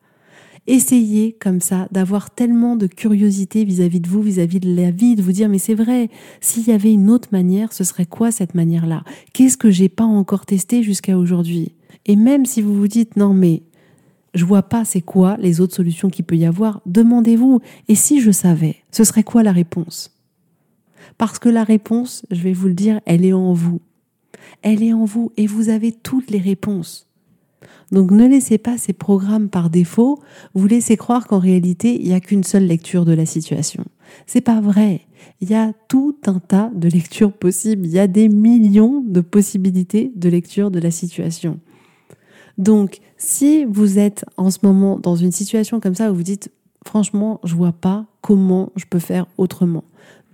Essayez 0.65 1.33
comme 1.33 1.59
ça 1.59 1.89
d'avoir 1.91 2.31
tellement 2.31 2.77
de 2.77 2.87
curiosité 2.87 3.65
vis-à-vis 3.65 3.99
de 3.99 4.07
vous, 4.07 4.21
vis-à-vis 4.21 4.61
de 4.61 4.73
la 4.73 4.91
vie, 4.91 5.15
de 5.15 5.21
vous 5.21 5.33
dire 5.33 5.49
mais 5.49 5.57
c'est 5.57 5.73
vrai, 5.73 6.09
s'il 6.39 6.67
y 6.67 6.71
avait 6.71 6.93
une 6.93 7.09
autre 7.09 7.27
manière, 7.33 7.73
ce 7.73 7.83
serait 7.83 8.05
quoi 8.05 8.31
cette 8.31 8.55
manière-là? 8.55 9.03
Qu'est-ce 9.33 9.57
que 9.57 9.69
j'ai 9.69 9.89
pas 9.89 10.05
encore 10.05 10.45
testé 10.45 10.81
jusqu'à 10.81 11.17
aujourd'hui? 11.17 11.73
Et 12.05 12.15
même 12.15 12.45
si 12.45 12.61
vous 12.61 12.75
vous 12.75 12.87
dites 12.87 13.17
non 13.17 13.33
mais 13.33 13.63
je 14.33 14.45
vois 14.45 14.63
pas 14.63 14.85
c'est 14.85 15.01
quoi 15.01 15.35
les 15.37 15.59
autres 15.59 15.75
solutions 15.75 16.09
qu'il 16.09 16.25
peut 16.25 16.37
y 16.37 16.45
avoir, 16.45 16.81
demandez-vous. 16.85 17.59
Et 17.89 17.95
si 17.95 18.21
je 18.21 18.31
savais, 18.31 18.77
ce 18.89 19.03
serait 19.03 19.23
quoi 19.23 19.43
la 19.43 19.51
réponse? 19.51 20.17
Parce 21.17 21.39
que 21.39 21.49
la 21.49 21.65
réponse, 21.65 22.25
je 22.31 22.41
vais 22.41 22.53
vous 22.53 22.67
le 22.67 22.73
dire, 22.73 23.01
elle 23.05 23.25
est 23.25 23.33
en 23.33 23.53
vous 23.53 23.81
elle 24.61 24.83
est 24.83 24.93
en 24.93 25.05
vous 25.05 25.31
et 25.37 25.47
vous 25.47 25.69
avez 25.69 25.91
toutes 25.91 26.31
les 26.31 26.39
réponses. 26.39 27.07
Donc 27.91 28.11
ne 28.11 28.27
laissez 28.27 28.57
pas 28.57 28.77
ces 28.77 28.93
programmes 28.93 29.49
par 29.49 29.69
défaut 29.69 30.19
vous 30.53 30.67
laisser 30.67 30.97
croire 30.97 31.27
qu'en 31.27 31.39
réalité, 31.39 32.01
il 32.01 32.07
n'y 32.07 32.13
a 32.13 32.19
qu'une 32.19 32.43
seule 32.43 32.65
lecture 32.65 33.05
de 33.05 33.13
la 33.13 33.25
situation. 33.25 33.85
C'est 34.25 34.41
pas 34.41 34.61
vrai. 34.61 35.01
Il 35.41 35.49
y 35.49 35.55
a 35.55 35.73
tout 35.87 36.17
un 36.25 36.39
tas 36.39 36.71
de 36.73 36.89
lectures 36.89 37.33
possibles. 37.33 37.85
Il 37.85 37.91
y 37.91 37.99
a 37.99 38.07
des 38.07 38.29
millions 38.29 39.03
de 39.05 39.21
possibilités 39.21 40.11
de 40.15 40.29
lecture 40.29 40.71
de 40.71 40.79
la 40.79 40.91
situation. 40.91 41.59
Donc, 42.57 42.99
si 43.17 43.65
vous 43.65 43.99
êtes 43.99 44.25
en 44.37 44.51
ce 44.51 44.59
moment 44.63 44.99
dans 44.99 45.15
une 45.15 45.31
situation 45.31 45.79
comme 45.79 45.95
ça 45.95 46.11
où 46.11 46.15
vous 46.15 46.23
dites, 46.23 46.51
franchement, 46.85 47.39
je 47.43 47.55
vois 47.55 47.71
pas 47.71 48.05
comment 48.21 48.71
je 48.75 48.85
peux 48.85 48.99
faire 48.99 49.27
autrement, 49.37 49.83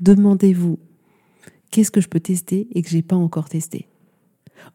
demandez-vous, 0.02 0.80
qu'est-ce 1.72 1.92
que 1.92 2.02
je 2.02 2.10
peux 2.10 2.20
tester 2.20 2.68
et 2.74 2.82
que 2.82 2.90
j'ai 2.90 3.02
pas 3.02 3.16
encore 3.16 3.50
testé? 3.50 3.88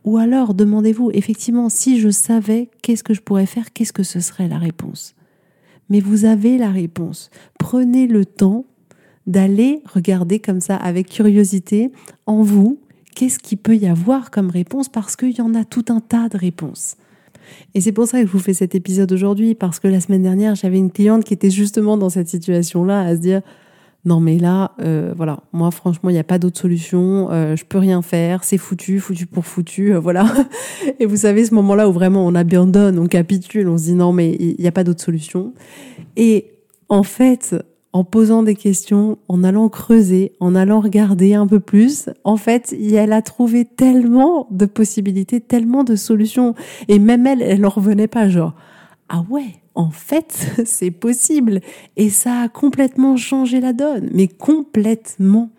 Ou 0.05 0.19
alors, 0.19 0.55
demandez-vous, 0.55 1.11
effectivement, 1.13 1.69
si 1.69 1.99
je 1.99 2.11
savais 2.11 2.69
qu'est-ce 2.83 3.05
que 3.05 3.15
je 3.15 3.21
pourrais 3.21 3.47
faire, 3.47 3.73
qu'est-ce 3.73 3.93
que 3.93 4.03
ce 4.03 4.21
serait 4.21 4.49
la 4.49 4.59
réponse? 4.59 5.15
Mais 5.89 6.01
vous 6.01 6.25
avez 6.25 6.59
la 6.59 6.71
réponse. 6.71 7.31
Prenez 7.59 8.07
le 8.07 8.25
temps 8.25 8.67
d'aller 9.27 9.83
regarder 9.87 10.39
comme 10.39 10.61
ça 10.61 10.77
avec 10.77 11.09
curiosité 11.09 11.91
en 12.27 12.43
vous, 12.43 12.79
qu'est-ce 13.15 13.39
qu'il 13.39 13.59
peut 13.59 13.77
y 13.77 13.87
avoir 13.87 14.31
comme 14.31 14.51
réponse, 14.51 14.89
parce 14.89 15.17
qu'il 15.17 15.37
y 15.37 15.41
en 15.41 15.55
a 15.55 15.65
tout 15.65 15.85
un 15.89 16.01
tas 16.01 16.29
de 16.29 16.37
réponses. 16.37 16.97
Et 17.75 17.81
c'est 17.81 17.93
pour 17.93 18.07
ça 18.07 18.21
que 18.21 18.27
je 18.27 18.33
vous 18.33 18.39
fais 18.39 18.55
cet 18.55 18.75
épisode 18.75 19.13
aujourd'hui, 19.13 19.55
parce 19.55 19.81
que 19.81 19.89
la 19.89 20.01
semaine 20.01 20.23
dernière, 20.23 20.55
j'avais 20.55 20.79
une 20.79 20.91
cliente 20.91 21.25
qui 21.25 21.35
était 21.35 21.51
justement 21.51 21.97
dans 21.97 22.11
cette 22.11 22.29
situation-là, 22.29 23.01
à 23.01 23.17
se 23.17 23.21
dire, 23.21 23.43
non 24.05 24.21
mais 24.21 24.39
là, 24.39 24.73
euh, 24.81 25.15
voilà, 25.17 25.41
moi 25.53 25.71
franchement, 25.71 26.11
il 26.11 26.13
n'y 26.13 26.19
a 26.19 26.25
pas 26.25 26.39
d'autre 26.39 26.59
solution, 26.59 27.29
euh, 27.31 27.57
je 27.57 27.65
peux 27.65 27.79
rien 27.79 28.03
faire, 28.03 28.45
c'est 28.45 28.59
foutu, 28.59 29.01
foutu 29.01 29.27
pour 29.27 29.47
foutu, 29.47 29.95
euh, 29.95 29.99
voilà. 29.99 30.27
Et 31.01 31.07
vous 31.07 31.17
savez, 31.17 31.45
ce 31.45 31.55
moment-là 31.55 31.89
où 31.89 31.93
vraiment 31.93 32.27
on 32.27 32.35
abandonne, 32.35 32.99
on 32.99 33.07
capitule, 33.07 33.69
on 33.69 33.79
se 33.79 33.85
dit 33.85 33.95
non 33.95 34.13
mais 34.13 34.37
il 34.39 34.57
n'y 34.59 34.67
a 34.67 34.73
pas 34.73 34.85
d'autre 34.85 35.03
solution. 35.03 35.55
Et 36.17 36.53
en 36.91 37.03
fait, 37.03 37.57
en 37.95 38.05
posant 38.05 38.43
des 38.43 38.57
questions, 38.57 39.19
en 39.29 39.43
allant 39.43 39.69
creuser, 39.69 40.33
en 40.41 40.55
allant 40.55 40.81
regarder 40.81 41.35
un 41.35 41.47
peu 41.47 41.61
plus, 41.61 42.11
en 42.25 42.37
fait, 42.37 42.75
elle 42.93 43.13
a 43.13 43.23
trouvé 43.23 43.65
tellement 43.65 44.49
de 44.51 44.67
possibilités, 44.67 45.41
tellement 45.41 45.85
de 45.85 45.95
solutions. 45.95 46.55
Et 46.89 46.99
même 46.99 47.27
elle, 47.27 47.41
elle 47.41 47.61
n'en 47.61 47.69
revenait 47.69 48.09
pas, 48.09 48.29
genre, 48.29 48.55
ah 49.09 49.25
ouais, 49.29 49.63
en 49.75 49.91
fait, 49.91 50.47
c'est 50.65 50.91
possible. 50.91 51.61
Et 51.97 52.11
ça 52.11 52.41
a 52.41 52.49
complètement 52.49 53.17
changé 53.17 53.61
la 53.61 53.73
donne, 53.73 54.11
mais 54.13 54.29
complètement. 54.29 55.51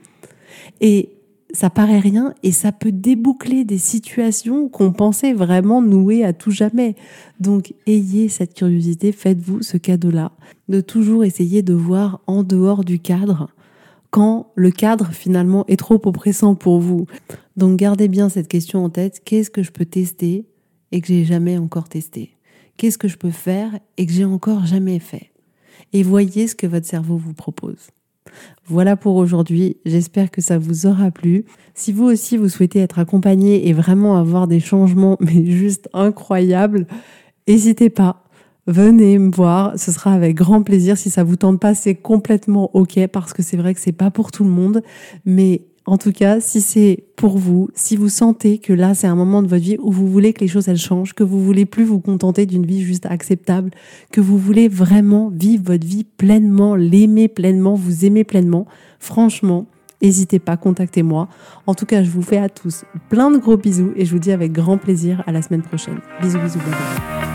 Et 0.81 1.15
ça 1.55 1.69
paraît 1.69 1.99
rien 1.99 2.33
et 2.43 2.51
ça 2.51 2.71
peut 2.71 2.91
déboucler 2.91 3.63
des 3.63 3.77
situations 3.77 4.67
qu'on 4.67 4.91
pensait 4.91 5.33
vraiment 5.33 5.81
nouer 5.81 6.23
à 6.23 6.33
tout 6.33 6.51
jamais. 6.51 6.95
Donc 7.39 7.73
ayez 7.87 8.29
cette 8.29 8.53
curiosité, 8.53 9.11
faites-vous 9.11 9.61
ce 9.61 9.77
cadeau-là, 9.77 10.33
de 10.67 10.81
toujours 10.81 11.23
essayer 11.23 11.61
de 11.61 11.73
voir 11.73 12.21
en 12.27 12.43
dehors 12.43 12.83
du 12.83 12.99
cadre 12.99 13.49
quand 14.11 14.51
le 14.55 14.71
cadre 14.71 15.11
finalement 15.11 15.65
est 15.67 15.77
trop 15.77 15.99
oppressant 16.05 16.55
pour 16.55 16.79
vous. 16.79 17.05
Donc 17.57 17.77
gardez 17.77 18.07
bien 18.07 18.29
cette 18.29 18.47
question 18.47 18.83
en 18.83 18.89
tête, 18.89 19.21
qu'est-ce 19.25 19.49
que 19.49 19.63
je 19.63 19.71
peux 19.71 19.85
tester 19.85 20.45
et 20.91 21.01
que 21.01 21.07
j'ai 21.07 21.25
jamais 21.25 21.57
encore 21.57 21.89
testé? 21.89 22.34
Qu'est-ce 22.77 22.97
que 22.97 23.07
je 23.07 23.17
peux 23.17 23.31
faire 23.31 23.71
et 23.97 24.05
que 24.05 24.11
j'ai 24.11 24.25
encore 24.25 24.65
jamais 24.65 24.99
fait 24.99 25.31
Et 25.93 26.03
voyez 26.03 26.47
ce 26.47 26.55
que 26.55 26.67
votre 26.67 26.85
cerveau 26.85 27.17
vous 27.17 27.33
propose. 27.33 27.89
Voilà 28.65 28.95
pour 28.95 29.15
aujourd'hui, 29.15 29.77
j'espère 29.85 30.31
que 30.31 30.41
ça 30.41 30.57
vous 30.57 30.85
aura 30.87 31.11
plu. 31.11 31.45
Si 31.73 31.91
vous 31.91 32.05
aussi 32.05 32.37
vous 32.37 32.49
souhaitez 32.49 32.79
être 32.79 32.99
accompagné 32.99 33.67
et 33.67 33.73
vraiment 33.73 34.17
avoir 34.17 34.47
des 34.47 34.59
changements 34.59 35.17
mais 35.21 35.45
juste 35.45 35.89
incroyables, 35.93 36.87
n'hésitez 37.47 37.89
pas. 37.89 38.23
Venez 38.67 39.19
me 39.19 39.31
voir, 39.31 39.77
ce 39.77 39.91
sera 39.91 40.13
avec 40.13 40.35
grand 40.35 40.63
plaisir. 40.63 40.97
Si 40.97 41.11
ça 41.11 41.23
vous 41.23 41.35
tente 41.35 41.59
pas, 41.59 41.75
c'est 41.75 41.93
complètement 41.93 42.75
ok 42.75 43.07
parce 43.07 43.31
que 43.31 43.43
c'est 43.43 43.57
vrai 43.57 43.75
que 43.75 43.79
c'est 43.79 43.91
pas 43.91 44.09
pour 44.09 44.31
tout 44.31 44.43
le 44.43 44.49
monde, 44.49 44.81
mais 45.23 45.67
en 45.85 45.97
tout 45.97 46.11
cas, 46.11 46.39
si 46.39 46.61
c'est 46.61 47.03
pour 47.15 47.37
vous, 47.37 47.69
si 47.75 47.95
vous 47.95 48.09
sentez 48.09 48.57
que 48.57 48.73
là, 48.73 48.95
c'est 48.95 49.07
un 49.07 49.15
moment 49.15 49.43
de 49.43 49.47
votre 49.47 49.63
vie 49.63 49.77
où 49.79 49.91
vous 49.91 50.07
voulez 50.07 50.33
que 50.33 50.41
les 50.41 50.47
choses 50.47 50.73
changent, 50.75 51.13
que 51.13 51.23
vous 51.23 51.43
voulez 51.43 51.65
plus 51.65 51.83
vous 51.83 51.99
contenter 51.99 52.47
d'une 52.47 52.65
vie 52.65 52.81
juste 52.81 53.05
acceptable, 53.05 53.69
que 54.11 54.19
vous 54.19 54.37
voulez 54.37 54.67
vraiment 54.67 55.29
vivre 55.29 55.63
votre 55.65 55.85
vie 55.85 56.03
pleinement, 56.03 56.75
l'aimer 56.75 57.27
pleinement, 57.27 57.75
vous 57.75 58.03
aimer 58.03 58.23
pleinement, 58.23 58.65
franchement, 58.99 59.67
n'hésitez 60.01 60.39
pas, 60.39 60.57
contactez-moi. 60.57 61.27
En 61.67 61.75
tout 61.75 61.85
cas, 61.85 62.03
je 62.03 62.09
vous 62.09 62.23
fais 62.23 62.37
à 62.37 62.49
tous 62.49 62.83
plein 63.09 63.29
de 63.29 63.37
gros 63.37 63.57
bisous 63.57 63.91
et 63.95 64.05
je 64.05 64.11
vous 64.11 64.19
dis 64.19 64.31
avec 64.31 64.51
grand 64.51 64.79
plaisir 64.79 65.23
à 65.27 65.31
la 65.31 65.43
semaine 65.43 65.61
prochaine. 65.61 65.99
Bisous, 66.19 66.39
bisous, 66.39 66.59
bisous. 66.59 67.34